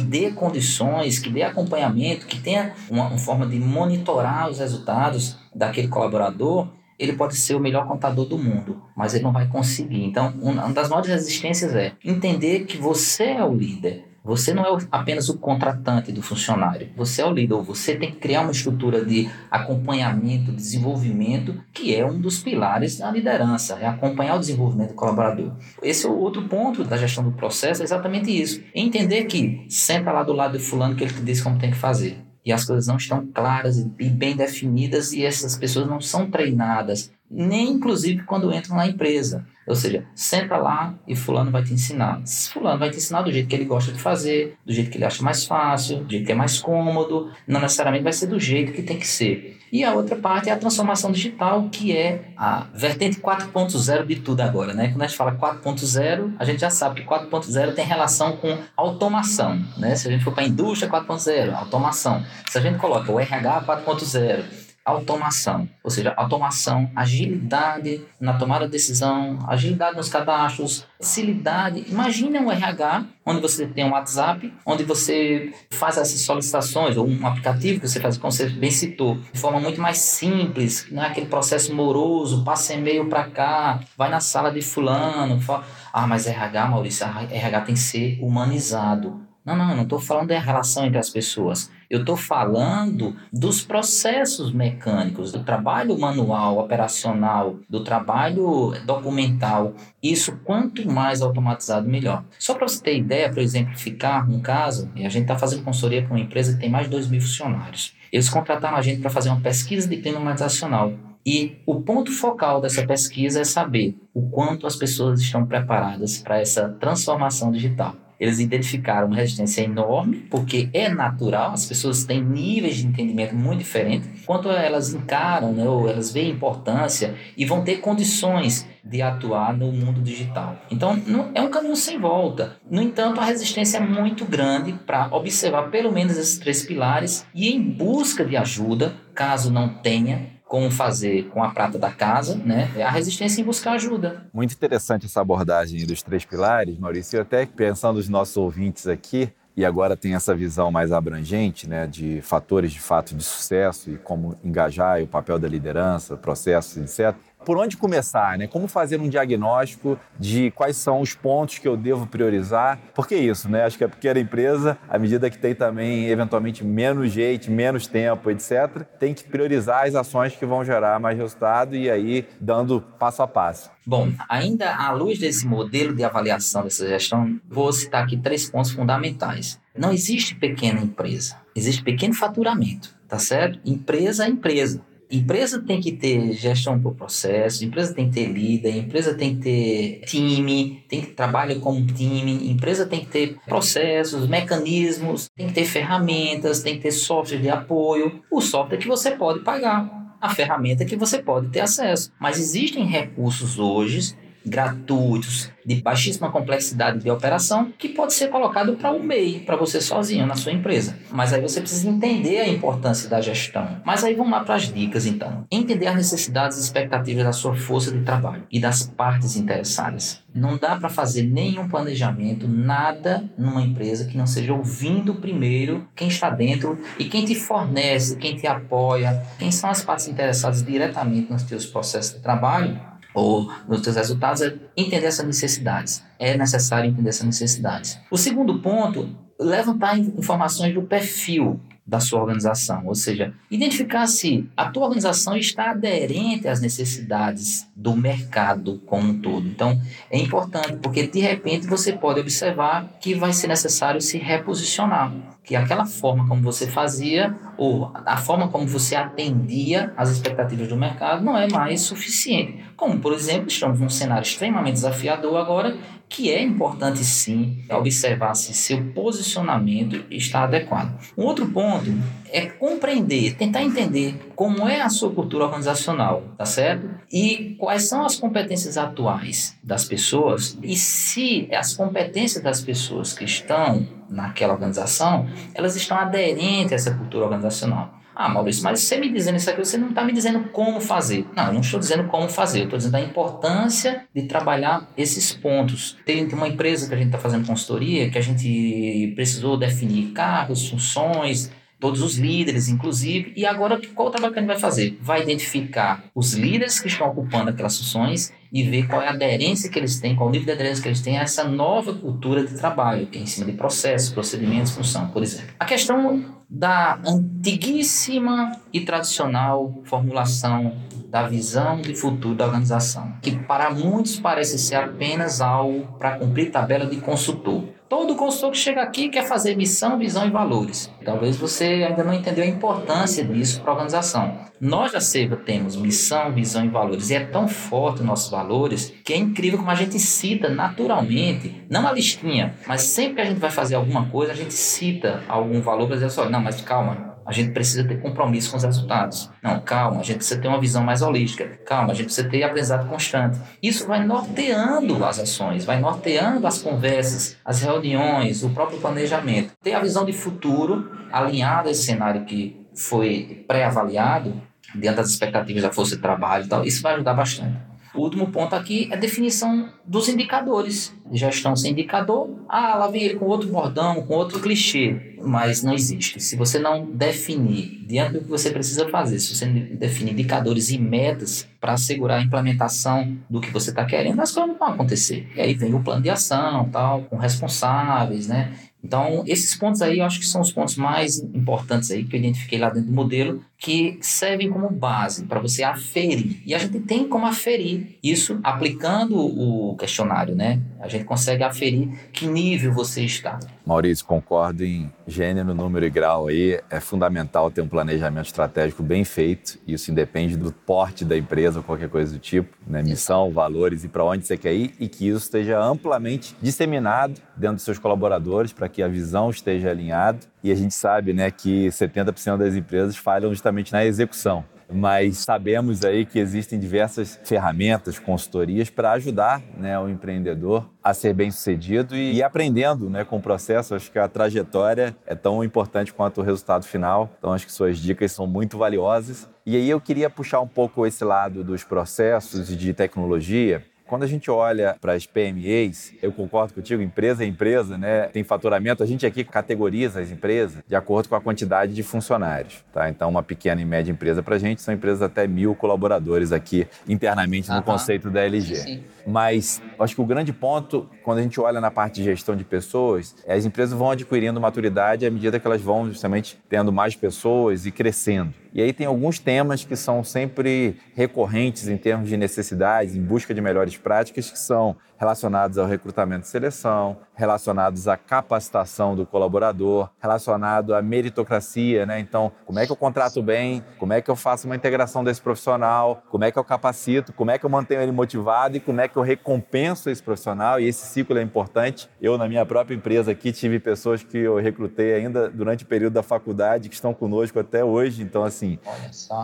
dê 0.00 0.30
condições, 0.30 1.18
que 1.18 1.28
dê 1.28 1.42
acompanhamento, 1.42 2.26
que 2.26 2.38
tenha 2.38 2.72
uma, 2.88 3.08
uma 3.08 3.18
forma 3.18 3.46
de 3.46 3.58
monitorar 3.58 4.48
os 4.48 4.60
resultados 4.60 5.36
daquele 5.54 5.88
colaborador, 5.88 6.68
ele 6.98 7.12
pode 7.12 7.36
ser 7.36 7.54
o 7.54 7.60
melhor 7.60 7.86
contador 7.86 8.26
do 8.26 8.36
mundo, 8.36 8.82
mas 8.96 9.14
ele 9.14 9.22
não 9.22 9.32
vai 9.32 9.46
conseguir. 9.46 10.04
Então, 10.04 10.34
uma 10.40 10.68
das 10.72 10.88
maiores 10.88 11.10
resistências 11.10 11.74
é 11.74 11.92
entender 12.04 12.64
que 12.64 12.76
você 12.76 13.24
é 13.24 13.44
o 13.44 13.54
líder. 13.54 14.07
Você 14.28 14.52
não 14.52 14.62
é 14.62 14.78
apenas 14.92 15.30
o 15.30 15.38
contratante 15.38 16.12
do 16.12 16.20
funcionário, 16.20 16.90
você 16.94 17.22
é 17.22 17.24
o 17.24 17.32
líder. 17.32 17.62
Você 17.62 17.96
tem 17.96 18.10
que 18.10 18.18
criar 18.18 18.42
uma 18.42 18.52
estrutura 18.52 19.02
de 19.02 19.26
acompanhamento, 19.50 20.52
desenvolvimento, 20.52 21.58
que 21.72 21.94
é 21.94 22.04
um 22.04 22.20
dos 22.20 22.42
pilares 22.42 22.98
da 22.98 23.10
liderança, 23.10 23.78
é 23.80 23.86
acompanhar 23.86 24.36
o 24.36 24.38
desenvolvimento 24.38 24.90
do 24.90 24.94
colaborador. 24.94 25.52
Esse 25.82 26.04
é 26.04 26.10
o 26.10 26.18
outro 26.18 26.46
ponto 26.46 26.84
da 26.84 26.98
gestão 26.98 27.24
do 27.24 27.32
processo, 27.32 27.80
é 27.80 27.84
exatamente 27.84 28.30
isso. 28.30 28.62
Entender 28.74 29.24
que 29.24 29.64
senta 29.70 30.12
lá 30.12 30.22
do 30.22 30.34
lado 30.34 30.58
do 30.58 30.60
fulano 30.60 30.94
que 30.94 31.04
ele 31.04 31.14
te 31.14 31.22
diz 31.22 31.40
como 31.40 31.58
tem 31.58 31.70
que 31.70 31.78
fazer 31.78 32.28
e 32.48 32.52
as 32.52 32.64
coisas 32.64 32.86
não 32.86 32.96
estão 32.96 33.26
claras 33.26 33.78
e 33.78 34.08
bem 34.08 34.34
definidas 34.34 35.12
e 35.12 35.22
essas 35.22 35.56
pessoas 35.56 35.86
não 35.86 36.00
são 36.00 36.30
treinadas, 36.30 37.12
nem 37.30 37.70
inclusive 37.70 38.22
quando 38.22 38.52
entram 38.52 38.76
na 38.76 38.86
empresa. 38.86 39.46
Ou 39.66 39.74
seja, 39.74 40.04
senta 40.14 40.56
lá 40.56 40.94
e 41.06 41.14
fulano 41.14 41.50
vai 41.50 41.62
te 41.62 41.74
ensinar. 41.74 42.22
Fulano 42.50 42.78
vai 42.78 42.90
te 42.90 42.96
ensinar 42.96 43.22
do 43.22 43.30
jeito 43.30 43.48
que 43.48 43.54
ele 43.54 43.66
gosta 43.66 43.92
de 43.92 44.00
fazer, 44.00 44.56
do 44.64 44.72
jeito 44.72 44.90
que 44.90 44.96
ele 44.96 45.04
acha 45.04 45.22
mais 45.22 45.44
fácil, 45.44 45.98
do 46.04 46.10
jeito 46.10 46.24
que 46.24 46.32
é 46.32 46.34
mais 46.34 46.58
cômodo, 46.58 47.30
não 47.46 47.60
necessariamente 47.60 48.02
vai 48.02 48.12
ser 48.12 48.28
do 48.28 48.40
jeito 48.40 48.72
que 48.72 48.82
tem 48.82 48.98
que 48.98 49.06
ser. 49.06 49.58
E 49.70 49.84
a 49.84 49.92
outra 49.92 50.16
parte 50.16 50.48
é 50.48 50.52
a 50.52 50.56
transformação 50.56 51.12
digital, 51.12 51.68
que 51.70 51.94
é 51.94 52.32
a 52.36 52.66
vertente 52.74 53.20
4.0 53.20 54.06
de 54.06 54.16
tudo 54.16 54.40
agora, 54.40 54.72
né? 54.72 54.88
Quando 54.88 55.02
a 55.02 55.06
gente 55.06 55.16
fala 55.16 55.32
4.0, 55.32 56.32
a 56.38 56.44
gente 56.46 56.60
já 56.60 56.70
sabe 56.70 57.02
que 57.02 57.06
4.0 57.06 57.74
tem 57.74 57.84
relação 57.84 58.38
com 58.38 58.56
automação, 58.74 59.62
né? 59.76 59.94
Se 59.94 60.08
a 60.08 60.10
gente 60.10 60.24
for 60.24 60.32
para 60.32 60.44
a 60.44 60.46
indústria 60.46 60.90
4.0, 60.90 61.54
automação. 61.54 62.24
Se 62.48 62.56
a 62.56 62.60
gente 62.62 62.78
coloca 62.78 63.12
o 63.12 63.20
RH 63.20 63.64
4.0, 63.66 64.67
automação, 64.88 65.68
ou 65.84 65.90
seja, 65.90 66.14
automação, 66.16 66.90
agilidade 66.96 68.02
na 68.20 68.34
tomada 68.34 68.64
de 68.64 68.72
decisão, 68.72 69.38
agilidade 69.46 69.96
nos 69.96 70.08
cadastros, 70.08 70.86
facilidade. 70.98 71.84
Imagine 71.88 72.38
um 72.38 72.50
RH 72.50 73.04
onde 73.24 73.40
você 73.40 73.66
tem 73.66 73.84
um 73.84 73.90
WhatsApp, 73.90 74.52
onde 74.64 74.84
você 74.84 75.52
faz 75.70 75.98
essas 75.98 76.20
solicitações, 76.20 76.96
ou 76.96 77.06
um 77.06 77.26
aplicativo 77.26 77.80
que 77.80 77.88
você 77.88 78.00
faz, 78.00 78.16
como 78.16 78.32
você 78.32 78.48
bem 78.48 78.70
citou, 78.70 79.18
de 79.32 79.38
forma 79.38 79.60
muito 79.60 79.80
mais 79.80 79.98
simples, 79.98 80.86
não 80.90 81.02
é 81.02 81.08
aquele 81.08 81.26
processo 81.26 81.74
moroso, 81.74 82.42
passa 82.44 82.74
e-mail 82.74 83.08
para 83.08 83.24
cá, 83.24 83.80
vai 83.96 84.08
na 84.08 84.20
sala 84.20 84.50
de 84.50 84.62
fulano, 84.62 85.40
fala, 85.40 85.64
ah, 85.92 86.06
mas 86.06 86.26
RH, 86.26 86.66
Maurício, 86.68 87.06
RH 87.30 87.60
tem 87.62 87.74
que 87.74 87.80
ser 87.80 88.18
humanizado. 88.22 89.20
Não, 89.44 89.56
não, 89.56 89.74
não 89.74 89.82
estou 89.82 89.98
falando 89.98 90.28
da 90.28 90.38
relação 90.38 90.84
entre 90.84 90.98
as 90.98 91.08
pessoas. 91.08 91.70
Eu 91.90 92.00
estou 92.00 92.16
falando 92.16 93.16
dos 93.32 93.62
processos 93.62 94.52
mecânicos, 94.52 95.32
do 95.32 95.42
trabalho 95.42 95.98
manual, 95.98 96.58
operacional, 96.58 97.56
do 97.68 97.82
trabalho 97.82 98.74
documental. 98.84 99.72
Isso, 100.02 100.38
quanto 100.44 100.86
mais 100.86 101.22
automatizado, 101.22 101.88
melhor. 101.88 102.24
Só 102.38 102.54
para 102.54 102.68
você 102.68 102.82
ter 102.82 102.98
ideia, 102.98 103.30
para 103.30 103.42
exemplificar 103.42 104.30
um 104.30 104.38
caso, 104.40 104.90
a 104.96 105.08
gente 105.08 105.22
está 105.22 105.38
fazendo 105.38 105.64
consultoria 105.64 106.02
para 106.02 106.12
uma 106.14 106.20
empresa 106.20 106.52
que 106.52 106.60
tem 106.60 106.68
mais 106.68 106.84
de 106.84 106.90
2 106.90 107.08
mil 107.08 107.22
funcionários. 107.22 107.94
Eles 108.12 108.28
contrataram 108.28 108.76
a 108.76 108.82
gente 108.82 109.00
para 109.00 109.10
fazer 109.10 109.30
uma 109.30 109.40
pesquisa 109.40 109.88
de 109.88 109.96
clima 109.96 110.18
organizacional. 110.18 110.92
E 111.24 111.56
o 111.66 111.80
ponto 111.80 112.12
focal 112.12 112.60
dessa 112.60 112.86
pesquisa 112.86 113.40
é 113.40 113.44
saber 113.44 113.96
o 114.12 114.28
quanto 114.28 114.66
as 114.66 114.76
pessoas 114.76 115.20
estão 115.20 115.46
preparadas 115.46 116.18
para 116.18 116.38
essa 116.38 116.68
transformação 116.68 117.50
digital. 117.50 117.96
Eles 118.18 118.40
identificaram 118.40 119.06
uma 119.06 119.16
resistência 119.16 119.62
enorme, 119.62 120.26
porque 120.30 120.68
é 120.72 120.88
natural, 120.88 121.52
as 121.52 121.66
pessoas 121.66 122.04
têm 122.04 122.22
níveis 122.22 122.76
de 122.76 122.86
entendimento 122.86 123.34
muito 123.34 123.58
diferentes, 123.58 124.08
quanto 124.26 124.48
elas 124.50 124.92
encaram, 124.92 125.52
né, 125.52 125.68
ou 125.68 125.88
elas 125.88 126.12
veem 126.12 126.30
importância 126.30 127.14
e 127.36 127.44
vão 127.44 127.62
ter 127.62 127.76
condições 127.76 128.66
de 128.84 129.02
atuar 129.02 129.56
no 129.56 129.70
mundo 129.70 130.00
digital. 130.00 130.56
Então, 130.70 130.96
não, 131.06 131.30
é 131.34 131.42
um 131.42 131.50
caminho 131.50 131.76
sem 131.76 131.98
volta. 131.98 132.56
No 132.70 132.80
entanto, 132.80 133.20
a 133.20 133.24
resistência 133.24 133.78
é 133.78 133.80
muito 133.80 134.24
grande 134.24 134.72
para 134.72 135.08
observar 135.14 135.70
pelo 135.70 135.92
menos 135.92 136.16
esses 136.16 136.38
três 136.38 136.64
pilares 136.64 137.26
e 137.34 137.50
em 137.50 137.62
busca 137.62 138.24
de 138.24 138.36
ajuda, 138.36 138.94
caso 139.14 139.50
não 139.52 139.68
tenha, 139.68 140.37
como 140.48 140.70
fazer 140.70 141.28
com 141.28 141.44
a 141.44 141.50
prata 141.50 141.78
da 141.78 141.92
casa, 141.92 142.34
né? 142.34 142.70
É 142.74 142.82
a 142.82 142.90
resistência 142.90 143.42
em 143.42 143.44
buscar 143.44 143.72
ajuda. 143.72 144.26
Muito 144.32 144.54
interessante 144.54 145.04
essa 145.04 145.20
abordagem 145.20 145.86
dos 145.86 146.02
três 146.02 146.24
pilares, 146.24 146.78
Maurício. 146.78 147.20
Até 147.20 147.44
pensando 147.44 147.96
nos 147.96 148.08
nossos 148.08 148.36
ouvintes 148.36 148.86
aqui, 148.86 149.30
e 149.54 149.64
agora 149.64 149.96
tem 149.96 150.14
essa 150.14 150.34
visão 150.34 150.70
mais 150.70 150.92
abrangente, 150.92 151.68
né, 151.68 151.86
de 151.86 152.22
fatores 152.22 152.72
de 152.72 152.80
fato 152.80 153.14
de 153.14 153.24
sucesso 153.24 153.90
e 153.90 153.98
como 153.98 154.36
engajar 154.42 155.00
e 155.00 155.04
o 155.04 155.08
papel 155.08 155.38
da 155.38 155.48
liderança, 155.48 156.16
processos, 156.16 156.76
etc 156.76 157.14
por 157.48 157.56
onde 157.56 157.78
começar, 157.78 158.36
né? 158.36 158.46
Como 158.46 158.68
fazer 158.68 159.00
um 159.00 159.08
diagnóstico 159.08 159.98
de 160.18 160.50
quais 160.50 160.76
são 160.76 161.00
os 161.00 161.14
pontos 161.14 161.56
que 161.58 161.66
eu 161.66 161.78
devo 161.78 162.06
priorizar? 162.06 162.78
Por 162.94 163.08
que 163.08 163.16
isso, 163.16 163.48
né? 163.48 163.64
Acho 163.64 163.78
que 163.78 163.84
a 163.84 163.88
pequena 163.88 164.20
empresa, 164.20 164.76
à 164.86 164.98
medida 164.98 165.30
que 165.30 165.38
tem 165.38 165.54
também 165.54 166.08
eventualmente 166.08 166.62
menos 166.62 167.10
gente, 167.10 167.50
menos 167.50 167.86
tempo, 167.86 168.30
etc, 168.30 168.82
tem 168.98 169.14
que 169.14 169.24
priorizar 169.24 169.86
as 169.86 169.94
ações 169.94 170.36
que 170.36 170.44
vão 170.44 170.62
gerar 170.62 171.00
mais 171.00 171.16
resultado 171.16 171.74
e 171.74 171.90
aí 171.90 172.28
dando 172.38 172.82
passo 172.98 173.22
a 173.22 173.26
passo. 173.26 173.70
Bom, 173.86 174.12
ainda 174.28 174.76
à 174.76 174.92
luz 174.92 175.18
desse 175.18 175.46
modelo 175.46 175.94
de 175.94 176.04
avaliação 176.04 176.64
dessa 176.64 176.86
gestão, 176.86 177.40
vou 177.48 177.72
citar 177.72 178.04
aqui 178.04 178.18
três 178.18 178.50
pontos 178.50 178.72
fundamentais. 178.72 179.58
Não 179.74 179.90
existe 179.90 180.34
pequena 180.34 180.80
empresa, 180.80 181.36
existe 181.56 181.82
pequeno 181.82 182.12
faturamento, 182.12 182.94
tá 183.08 183.18
certo? 183.18 183.58
Empresa 183.64 184.26
é 184.26 184.28
empresa. 184.28 184.82
Empresa 185.10 185.62
tem 185.62 185.80
que 185.80 185.92
ter 185.92 186.32
gestão 186.34 186.78
por 186.78 186.94
processo, 186.94 187.64
empresa 187.64 187.94
tem 187.94 188.10
que 188.10 188.14
ter 188.14 188.26
líder, 188.26 188.76
empresa 188.76 189.14
tem 189.14 189.36
que 189.36 189.42
ter 189.42 190.00
time, 190.04 190.84
tem 190.86 191.00
que 191.00 191.12
trabalhar 191.12 191.58
como 191.60 191.86
time, 191.86 192.50
empresa 192.50 192.84
tem 192.84 193.00
que 193.00 193.06
ter 193.06 193.36
processos, 193.46 194.28
mecanismos, 194.28 195.30
tem 195.34 195.46
que 195.46 195.54
ter 195.54 195.64
ferramentas, 195.64 196.62
tem 196.62 196.76
que 196.76 196.82
ter 196.82 196.92
software 196.92 197.38
de 197.38 197.48
apoio, 197.48 198.22
o 198.30 198.42
software 198.42 198.76
que 198.76 198.86
você 198.86 199.12
pode 199.12 199.40
pagar, 199.40 199.90
a 200.20 200.28
ferramenta 200.34 200.84
que 200.84 200.96
você 200.96 201.22
pode 201.22 201.48
ter 201.48 201.60
acesso. 201.60 202.12
Mas 202.20 202.38
existem 202.38 202.84
recursos 202.84 203.58
hoje 203.58 204.14
gratuitos, 204.48 205.50
de 205.68 205.82
baixíssima 205.82 206.30
complexidade 206.30 206.98
de 206.98 207.10
operação, 207.10 207.70
que 207.78 207.90
pode 207.90 208.14
ser 208.14 208.28
colocado 208.28 208.74
para 208.76 208.90
o 208.90 209.02
MEI, 209.02 209.40
para 209.40 209.54
você 209.54 209.82
sozinho 209.82 210.26
na 210.26 210.34
sua 210.34 210.52
empresa. 210.52 210.96
Mas 211.10 211.32
aí 211.32 211.42
você 211.42 211.60
precisa 211.60 211.88
entender 211.88 212.38
a 212.38 212.48
importância 212.48 213.08
da 213.08 213.20
gestão. 213.20 213.80
Mas 213.84 214.02
aí 214.02 214.14
vamos 214.14 214.32
lá 214.32 214.40
para 214.40 214.54
as 214.54 214.72
dicas 214.72 215.04
então. 215.04 215.46
Entender 215.50 215.88
as 215.88 215.96
necessidades 215.96 216.56
e 216.56 216.62
expectativas 216.62 217.22
da 217.22 217.32
sua 217.32 217.54
força 217.54 217.92
de 217.92 218.00
trabalho 218.02 218.44
e 218.50 218.58
das 218.58 218.84
partes 218.84 219.36
interessadas. 219.36 220.22
Não 220.34 220.56
dá 220.56 220.76
para 220.76 220.88
fazer 220.88 221.24
nenhum 221.24 221.68
planejamento, 221.68 222.48
nada 222.48 223.28
numa 223.36 223.60
empresa 223.60 224.06
que 224.06 224.16
não 224.16 224.26
seja 224.26 224.54
ouvindo 224.54 225.16
primeiro 225.16 225.86
quem 225.94 226.08
está 226.08 226.30
dentro 226.30 226.78
e 226.98 227.04
quem 227.04 227.26
te 227.26 227.34
fornece, 227.34 228.16
quem 228.16 228.36
te 228.36 228.46
apoia, 228.46 229.22
quem 229.38 229.50
são 229.50 229.68
as 229.68 229.84
partes 229.84 230.08
interessadas 230.08 230.62
diretamente 230.62 231.30
nos 231.30 231.42
seus 231.42 231.66
processos 231.66 232.14
de 232.14 232.20
trabalho 232.20 232.88
ou 233.14 233.50
nos 233.68 233.82
seus 233.82 233.96
resultados 233.96 234.42
é 234.42 234.54
entender 234.76 235.06
essas 235.06 235.26
necessidades. 235.26 236.02
É 236.18 236.36
necessário 236.36 236.90
entender 236.90 237.08
essas 237.08 237.26
necessidades. 237.26 237.98
O 238.10 238.16
segundo 238.16 238.60
ponto, 238.60 239.08
levantar 239.38 239.98
informações 239.98 240.74
do 240.74 240.82
perfil 240.82 241.60
da 241.88 242.00
sua 242.00 242.20
organização, 242.20 242.86
ou 242.86 242.94
seja, 242.94 243.32
identificar 243.50 244.06
se 244.06 244.46
a 244.54 244.70
tua 244.70 244.84
organização 244.84 245.34
está 245.34 245.70
aderente 245.70 246.46
às 246.46 246.60
necessidades 246.60 247.66
do 247.74 247.96
mercado 247.96 248.82
como 248.84 249.08
um 249.08 249.18
todo. 249.22 249.48
Então, 249.48 249.80
é 250.10 250.18
importante 250.18 250.76
porque 250.82 251.06
de 251.06 251.20
repente 251.20 251.66
você 251.66 251.94
pode 251.94 252.20
observar 252.20 252.98
que 253.00 253.14
vai 253.14 253.32
ser 253.32 253.46
necessário 253.46 254.02
se 254.02 254.18
reposicionar, 254.18 255.14
que 255.48 255.56
aquela 255.56 255.86
forma 255.86 256.28
como 256.28 256.42
você 256.42 256.66
fazia 256.66 257.34
ou 257.56 257.90
a 258.04 258.18
forma 258.18 258.48
como 258.48 258.66
você 258.66 258.94
atendia 258.94 259.94
às 259.96 260.10
expectativas 260.10 260.68
do 260.68 260.76
mercado 260.76 261.24
não 261.24 261.38
é 261.38 261.48
mais 261.50 261.80
suficiente. 261.80 262.62
Como, 262.76 262.98
por 263.00 263.14
exemplo, 263.14 263.48
estamos 263.48 263.80
num 263.80 263.88
cenário 263.88 264.24
extremamente 264.24 264.74
desafiador 264.74 265.38
agora 265.38 265.74
que 266.06 266.30
é 266.30 266.42
importante 266.42 267.02
sim 267.02 267.64
observar 267.70 268.34
se 268.34 268.52
seu 268.52 268.92
posicionamento 268.92 270.04
está 270.10 270.44
adequado. 270.44 270.98
Um 271.16 271.24
outro 271.24 271.46
ponto 271.48 271.90
é 272.30 272.44
compreender, 272.46 273.34
tentar 273.34 273.62
entender 273.62 274.20
como 274.36 274.68
é 274.68 274.82
a 274.82 274.90
sua 274.90 275.10
cultura 275.10 275.44
organizacional, 275.46 276.24
tá 276.36 276.44
certo? 276.44 276.90
E 277.10 277.56
quais 277.58 277.88
são 277.88 278.04
as 278.04 278.16
competências 278.16 278.76
atuais 278.76 279.56
das 279.62 279.86
pessoas 279.86 280.58
e 280.62 280.76
se 280.76 281.48
as 281.54 281.74
competências 281.74 282.42
das 282.42 282.60
pessoas 282.60 283.14
que 283.14 283.24
estão 283.24 283.97
naquela 284.08 284.52
organização, 284.52 285.28
elas 285.54 285.76
estão 285.76 285.96
aderentes 285.96 286.72
a 286.72 286.76
essa 286.76 286.94
cultura 286.94 287.24
organizacional. 287.24 287.98
Ah, 288.20 288.28
Maurício, 288.28 288.64
mas 288.64 288.80
você 288.80 288.98
me 288.98 289.12
dizendo 289.12 289.36
isso 289.36 289.48
aqui, 289.48 289.64
você 289.64 289.78
não 289.78 289.90
está 289.90 290.02
me 290.02 290.12
dizendo 290.12 290.40
como 290.48 290.80
fazer. 290.80 291.24
Não, 291.36 291.46
eu 291.46 291.52
não 291.52 291.60
estou 291.60 291.78
dizendo 291.78 292.02
como 292.08 292.28
fazer, 292.28 292.58
eu 292.58 292.64
estou 292.64 292.76
dizendo 292.76 292.96
a 292.96 293.00
importância 293.00 294.06
de 294.12 294.22
trabalhar 294.22 294.88
esses 294.96 295.32
pontos. 295.32 295.96
Tem 296.04 296.26
uma 296.32 296.48
empresa 296.48 296.88
que 296.88 296.94
a 296.94 296.96
gente 296.96 297.06
está 297.06 297.18
fazendo 297.18 297.46
consultoria 297.46 298.10
que 298.10 298.18
a 298.18 298.20
gente 298.20 299.12
precisou 299.14 299.56
definir 299.56 300.10
cargos, 300.10 300.68
funções, 300.68 301.52
todos 301.80 302.02
os 302.02 302.16
líderes, 302.16 302.68
inclusive. 302.68 303.32
E 303.36 303.46
agora, 303.46 303.80
qual 303.94 304.08
o 304.08 304.10
trabalho 304.10 304.32
que 304.32 304.38
a 304.38 304.42
gente 304.42 304.50
vai 304.50 304.58
fazer? 304.58 304.98
Vai 305.00 305.22
identificar 305.22 306.04
os 306.14 306.34
líderes 306.34 306.80
que 306.80 306.88
estão 306.88 307.08
ocupando 307.08 307.50
aquelas 307.50 307.78
funções 307.78 308.32
e 308.52 308.62
ver 308.62 308.86
qual 308.86 309.02
é 309.02 309.08
a 309.08 309.12
aderência 309.12 309.70
que 309.70 309.78
eles 309.78 310.00
têm, 310.00 310.16
qual 310.16 310.28
o 310.28 310.32
nível 310.32 310.46
de 310.46 310.52
aderência 310.52 310.82
que 310.82 310.88
eles 310.88 311.00
têm 311.00 311.18
a 311.18 311.22
essa 311.22 311.44
nova 311.44 311.94
cultura 311.94 312.44
de 312.46 312.54
trabalho, 312.54 313.06
que 313.06 313.18
é 313.18 313.22
em 313.22 313.26
cima 313.26 313.46
de 313.46 313.52
processos, 313.52 314.10
procedimentos, 314.10 314.72
função, 314.72 315.08
por 315.08 315.22
exemplo. 315.22 315.54
A 315.58 315.64
questão 315.64 316.24
da 316.48 316.98
antiguíssima 317.06 318.52
e 318.72 318.80
tradicional 318.80 319.82
formulação 319.84 320.76
da 321.08 321.26
visão 321.26 321.80
de 321.80 321.94
futuro 321.94 322.34
da 322.34 322.46
organização, 322.46 323.14
que 323.22 323.32
para 323.32 323.70
muitos 323.70 324.18
parece 324.18 324.58
ser 324.58 324.76
apenas 324.76 325.40
algo 325.40 325.98
para 325.98 326.18
cumprir 326.18 326.50
tabela 326.50 326.86
de 326.86 326.96
consultor. 326.96 327.64
Todo 327.88 328.16
consultor 328.16 328.50
que 328.50 328.58
chega 328.58 328.82
aqui 328.82 329.08
quer 329.08 329.26
fazer 329.26 329.56
missão, 329.56 329.98
visão 329.98 330.26
e 330.26 330.30
valores. 330.30 330.92
Talvez 331.02 331.38
você 331.38 331.86
ainda 331.88 332.04
não 332.04 332.12
entendeu 332.12 332.44
a 332.44 332.46
importância 332.46 333.24
disso 333.24 333.62
para 333.62 333.70
a 333.70 333.74
organização. 333.74 334.38
Nós 334.60 334.92
da 334.92 335.00
SEVA 335.00 335.36
temos 335.36 335.74
missão, 335.74 336.30
visão 336.34 336.62
e 336.66 336.68
valores, 336.68 337.08
e 337.08 337.14
é 337.14 337.24
tão 337.24 337.48
forte 337.48 338.02
nossos 338.02 338.30
valores 338.30 338.92
que 339.02 339.14
é 339.14 339.16
incrível 339.16 339.58
como 339.60 339.70
a 339.70 339.74
gente 339.74 339.98
cita 339.98 340.50
naturalmente, 340.50 341.64
não 341.70 341.88
a 341.88 341.92
listinha, 341.92 342.54
mas 342.66 342.82
sempre 342.82 343.14
que 343.14 343.20
a 343.22 343.24
gente 343.24 343.38
vai 343.38 343.50
fazer 343.50 343.76
alguma 343.76 344.04
coisa, 344.10 344.32
a 344.32 344.36
gente 344.36 344.52
cita 344.52 345.22
algum 345.26 345.62
valor 345.62 345.86
para 345.86 345.96
dizer 345.96 346.10
só, 346.10 346.28
não, 346.28 346.40
mas 346.40 346.60
calma, 346.60 347.17
a 347.28 347.32
gente 347.32 347.52
precisa 347.52 347.84
ter 347.84 348.00
compromisso 348.00 348.50
com 348.50 348.56
os 348.56 348.64
resultados. 348.64 349.30
Não, 349.42 349.60
calma, 349.60 350.00
a 350.00 350.02
gente 350.02 350.16
precisa 350.16 350.40
ter 350.40 350.48
uma 350.48 350.58
visão 350.58 350.82
mais 350.82 351.02
holística. 351.02 351.46
Calma, 351.66 351.92
a 351.92 351.94
gente 351.94 352.06
precisa 352.06 352.26
ter 352.26 352.42
aprendizado 352.42 352.88
constante. 352.88 353.38
Isso 353.62 353.86
vai 353.86 354.02
norteando 354.02 355.04
as 355.04 355.18
ações, 355.18 355.62
vai 355.62 355.78
norteando 355.78 356.46
as 356.46 356.62
conversas, 356.62 357.36
as 357.44 357.60
reuniões, 357.60 358.42
o 358.42 358.48
próprio 358.48 358.80
planejamento. 358.80 359.52
Ter 359.62 359.74
a 359.74 359.80
visão 359.80 360.06
de 360.06 360.12
futuro 360.14 360.90
alinhada 361.12 361.68
a 361.68 361.72
esse 361.72 361.82
cenário 361.82 362.24
que 362.24 362.58
foi 362.74 363.44
pré-avaliado, 363.46 364.40
dentro 364.74 364.96
das 364.96 365.10
expectativas 365.10 365.62
da 365.62 365.70
força 365.70 365.96
de 365.96 366.00
trabalho 366.00 366.46
e 366.46 366.48
tal, 366.48 366.64
isso 366.64 366.82
vai 366.82 366.94
ajudar 366.94 367.12
bastante. 367.12 367.58
O 367.98 368.02
último 368.02 368.28
ponto 368.28 368.54
aqui 368.54 368.86
é 368.92 368.94
a 368.94 368.96
definição 368.96 369.70
dos 369.84 370.08
indicadores. 370.08 370.94
Gestão 371.10 371.56
sem 371.56 371.72
indicador, 371.72 372.30
ah, 372.48 372.76
lá 372.76 372.86
vem 372.86 373.02
ele 373.02 373.16
com 373.16 373.24
outro 373.24 373.48
bordão, 373.48 374.02
com 374.02 374.14
outro 374.14 374.38
clichê, 374.38 375.16
mas 375.20 375.64
não 375.64 375.74
existe. 375.74 376.20
Se 376.20 376.36
você 376.36 376.60
não 376.60 376.86
definir 376.86 377.84
diante 377.88 378.12
do 378.12 378.20
que 378.20 378.28
você 378.28 378.50
precisa 378.50 378.88
fazer, 378.88 379.18
se 379.18 379.34
você 379.34 379.46
definir 379.46 380.12
indicadores 380.12 380.70
e 380.70 380.78
metas 380.78 381.48
para 381.60 381.72
assegurar 381.72 382.20
a 382.20 382.22
implementação 382.22 383.18
do 383.28 383.40
que 383.40 383.50
você 383.50 383.70
está 383.70 383.84
querendo, 383.84 384.20
as 384.20 384.30
coisas 384.30 384.48
não 384.48 384.56
vão 384.56 384.68
acontecer. 384.68 385.28
E 385.34 385.40
aí 385.40 385.54
vem 385.54 385.74
o 385.74 385.82
plano 385.82 386.02
de 386.02 386.10
ação, 386.10 386.68
tal, 386.70 387.02
com 387.02 387.16
responsáveis, 387.16 388.28
né? 388.28 388.54
Então, 388.84 389.24
esses 389.26 389.56
pontos 389.56 389.82
aí 389.82 389.98
eu 389.98 390.04
acho 390.04 390.20
que 390.20 390.26
são 390.26 390.40
os 390.40 390.52
pontos 390.52 390.76
mais 390.76 391.18
importantes 391.18 391.90
aí 391.90 392.04
que 392.04 392.14
eu 392.14 392.20
identifiquei 392.20 392.60
lá 392.60 392.70
dentro 392.70 392.90
do 392.90 392.94
modelo, 392.94 393.42
que 393.58 393.98
servem 394.00 394.48
como 394.48 394.70
base 394.70 395.24
para 395.24 395.40
você 395.40 395.64
aferir. 395.64 396.40
E 396.46 396.54
a 396.54 396.58
gente 396.58 396.78
tem 396.80 397.08
como 397.08 397.26
aferir 397.26 397.98
isso 398.00 398.38
aplicando 398.42 399.18
o 399.18 399.74
questionário, 399.76 400.36
né? 400.36 400.60
A 400.80 400.86
gente 400.86 401.04
consegue 401.04 401.42
aferir 401.42 401.88
que 402.12 402.26
nível 402.26 402.72
você 402.72 403.02
está. 403.02 403.40
Maurício, 403.66 404.06
concordo 404.06 404.64
em 404.64 404.90
gênero, 405.08 405.52
número 405.52 405.84
e 405.84 405.90
grau 405.90 406.28
aí. 406.28 406.60
É 406.70 406.78
fundamental 406.78 407.50
ter 407.50 407.60
um 407.60 407.68
planejamento 407.68 408.26
estratégico 408.26 408.82
bem 408.82 409.04
feito. 409.04 409.58
Isso 409.66 409.90
independe 409.90 410.36
do 410.36 410.52
porte 410.52 411.04
da 411.04 411.18
empresa 411.18 411.58
ou 411.58 411.64
qualquer 411.64 411.88
coisa 411.88 412.12
do 412.12 412.18
tipo, 412.20 412.56
né? 412.64 412.80
Missão, 412.80 413.32
valores 413.32 413.82
e 413.82 413.88
para 413.88 414.04
onde 414.04 414.24
você 414.24 414.36
quer 414.36 414.54
ir 414.54 414.72
e 414.78 414.88
que 414.88 415.08
isso 415.08 415.24
esteja 415.24 415.60
amplamente 415.60 416.34
disseminado 416.40 417.20
dentro 417.36 417.56
dos 417.56 417.64
seus 417.64 417.78
colaboradores 417.78 418.52
para 418.52 418.68
que 418.68 418.82
a 418.82 418.88
visão 418.88 419.30
esteja 419.30 419.70
alinhada. 419.70 420.20
E 420.42 420.52
a 420.52 420.54
gente 420.54 420.74
sabe, 420.74 421.12
né, 421.12 421.30
que 421.30 421.68
70% 421.68 422.38
das 422.38 422.54
empresas 422.54 422.96
falham 422.96 423.30
justamente 423.30 423.72
na 423.72 423.84
execução 423.84 424.44
mas 424.70 425.18
sabemos 425.18 425.84
aí 425.84 426.04
que 426.04 426.18
existem 426.18 426.58
diversas 426.58 427.18
ferramentas, 427.24 427.98
consultorias 427.98 428.68
para 428.68 428.92
ajudar 428.92 429.42
né, 429.56 429.78
o 429.78 429.88
empreendedor 429.88 430.68
a 430.82 430.92
ser 430.92 431.14
bem 431.14 431.30
sucedido 431.30 431.96
e 431.96 432.22
aprendendo 432.22 432.90
né, 432.90 433.04
com 433.04 433.16
o 433.16 433.22
processo. 433.22 433.74
Acho 433.74 433.90
que 433.90 433.98
a 433.98 434.08
trajetória 434.08 434.94
é 435.06 435.14
tão 435.14 435.42
importante 435.42 435.92
quanto 435.92 436.20
o 436.20 436.24
resultado 436.24 436.66
final. 436.66 437.10
Então, 437.18 437.32
acho 437.32 437.46
que 437.46 437.52
suas 437.52 437.78
dicas 437.78 438.12
são 438.12 438.26
muito 438.26 438.58
valiosas. 438.58 439.28
E 439.46 439.56
aí 439.56 439.68
eu 439.68 439.80
queria 439.80 440.10
puxar 440.10 440.40
um 440.40 440.48
pouco 440.48 440.86
esse 440.86 441.04
lado 441.04 441.42
dos 441.42 441.64
processos 441.64 442.50
e 442.50 442.56
de 442.56 442.74
tecnologia 442.74 443.64
quando 443.88 444.02
a 444.02 444.06
gente 444.06 444.30
olha 444.30 444.76
para 444.80 444.92
as 444.92 445.06
PMEs, 445.06 445.94
eu 446.02 446.12
concordo 446.12 446.52
contigo, 446.52 446.82
empresa 446.82 447.24
é 447.24 447.26
empresa, 447.26 447.78
né? 447.78 448.02
Tem 448.08 448.22
faturamento, 448.22 448.82
a 448.82 448.86
gente 448.86 449.06
aqui 449.06 449.24
categoriza 449.24 450.00
as 450.00 450.10
empresas 450.10 450.62
de 450.68 450.76
acordo 450.76 451.08
com 451.08 451.16
a 451.16 451.20
quantidade 451.20 451.74
de 451.74 451.82
funcionários, 451.82 452.62
tá? 452.72 452.90
Então, 452.90 453.08
uma 453.08 453.22
pequena 453.22 453.62
e 453.62 453.64
média 453.64 453.90
empresa 453.90 454.22
para 454.22 454.36
a 454.36 454.38
gente 454.38 454.60
são 454.60 454.74
empresas 454.74 455.00
até 455.00 455.26
mil 455.26 455.54
colaboradores 455.54 456.32
aqui 456.32 456.66
internamente 456.86 457.50
no 457.50 457.62
conceito 457.62 458.10
da 458.10 458.20
LG. 458.20 458.56
Sim. 458.56 458.84
Mas 459.06 459.62
acho 459.80 459.94
que 459.94 460.02
o 460.02 460.04
grande 460.04 460.34
ponto, 460.34 460.86
quando 461.02 461.18
a 461.18 461.22
gente 461.22 461.40
olha 461.40 461.62
na 461.62 461.70
parte 461.70 461.94
de 461.94 462.04
gestão 462.04 462.36
de 462.36 462.44
pessoas, 462.44 463.16
é 463.26 463.32
as 463.32 463.46
empresas 463.46 463.72
vão 463.72 463.90
adquirindo 463.90 464.38
maturidade 464.38 465.06
à 465.06 465.10
medida 465.10 465.40
que 465.40 465.46
elas 465.46 465.62
vão 465.62 465.86
justamente 465.86 466.38
tendo 466.46 466.70
mais 466.70 466.94
pessoas 466.94 467.64
e 467.64 467.70
crescendo. 467.70 468.34
E 468.52 468.62
aí 468.62 468.72
tem 468.72 468.86
alguns 468.86 469.18
temas 469.18 469.64
que 469.64 469.76
são 469.76 470.02
sempre 470.02 470.76
recorrentes 470.94 471.68
em 471.68 471.76
termos 471.76 472.08
de 472.08 472.16
necessidades, 472.16 472.94
em 472.94 473.02
busca 473.02 473.34
de 473.34 473.40
melhores 473.40 473.76
práticas, 473.76 474.30
que 474.30 474.38
são 474.38 474.76
relacionados 474.98 475.58
ao 475.58 475.66
recrutamento 475.66 476.26
e 476.26 476.28
seleção, 476.28 476.96
relacionados 477.14 477.86
à 477.86 477.96
capacitação 477.96 478.96
do 478.96 479.06
colaborador, 479.06 479.88
relacionado 480.00 480.74
à 480.74 480.82
meritocracia, 480.82 481.86
né? 481.86 482.00
Então, 482.00 482.32
como 482.44 482.58
é 482.58 482.66
que 482.66 482.72
eu 482.72 482.76
contrato 482.76 483.22
bem? 483.22 483.62
Como 483.78 483.92
é 483.92 484.00
que 484.02 484.10
eu 484.10 484.16
faço 484.16 484.46
uma 484.46 484.56
integração 484.56 485.04
desse 485.04 485.20
profissional? 485.20 486.02
Como 486.10 486.24
é 486.24 486.32
que 486.32 486.38
eu 486.38 486.44
capacito? 486.44 487.12
Como 487.12 487.30
é 487.30 487.38
que 487.38 487.46
eu 487.46 487.50
mantenho 487.50 487.80
ele 487.80 487.92
motivado 487.92 488.56
e 488.56 488.60
como 488.60 488.80
é 488.80 488.88
que 488.88 488.96
eu 488.96 489.02
recompenso 489.02 489.88
esse 489.88 490.02
profissional? 490.02 490.58
E 490.58 490.66
esse 490.66 490.84
ciclo 490.86 491.16
é 491.16 491.22
importante. 491.22 491.88
Eu, 492.00 492.18
na 492.18 492.26
minha 492.28 492.44
própria 492.44 492.74
empresa 492.74 493.12
aqui, 493.12 493.30
tive 493.30 493.60
pessoas 493.60 494.02
que 494.02 494.18
eu 494.18 494.36
recrutei 494.36 494.94
ainda 494.94 495.28
durante 495.28 495.62
o 495.62 495.66
período 495.66 495.94
da 495.94 496.02
faculdade 496.02 496.68
que 496.68 496.74
estão 496.74 496.92
conosco 496.92 497.38
até 497.38 497.64
hoje. 497.64 498.02
Então, 498.02 498.24
assim, 498.24 498.37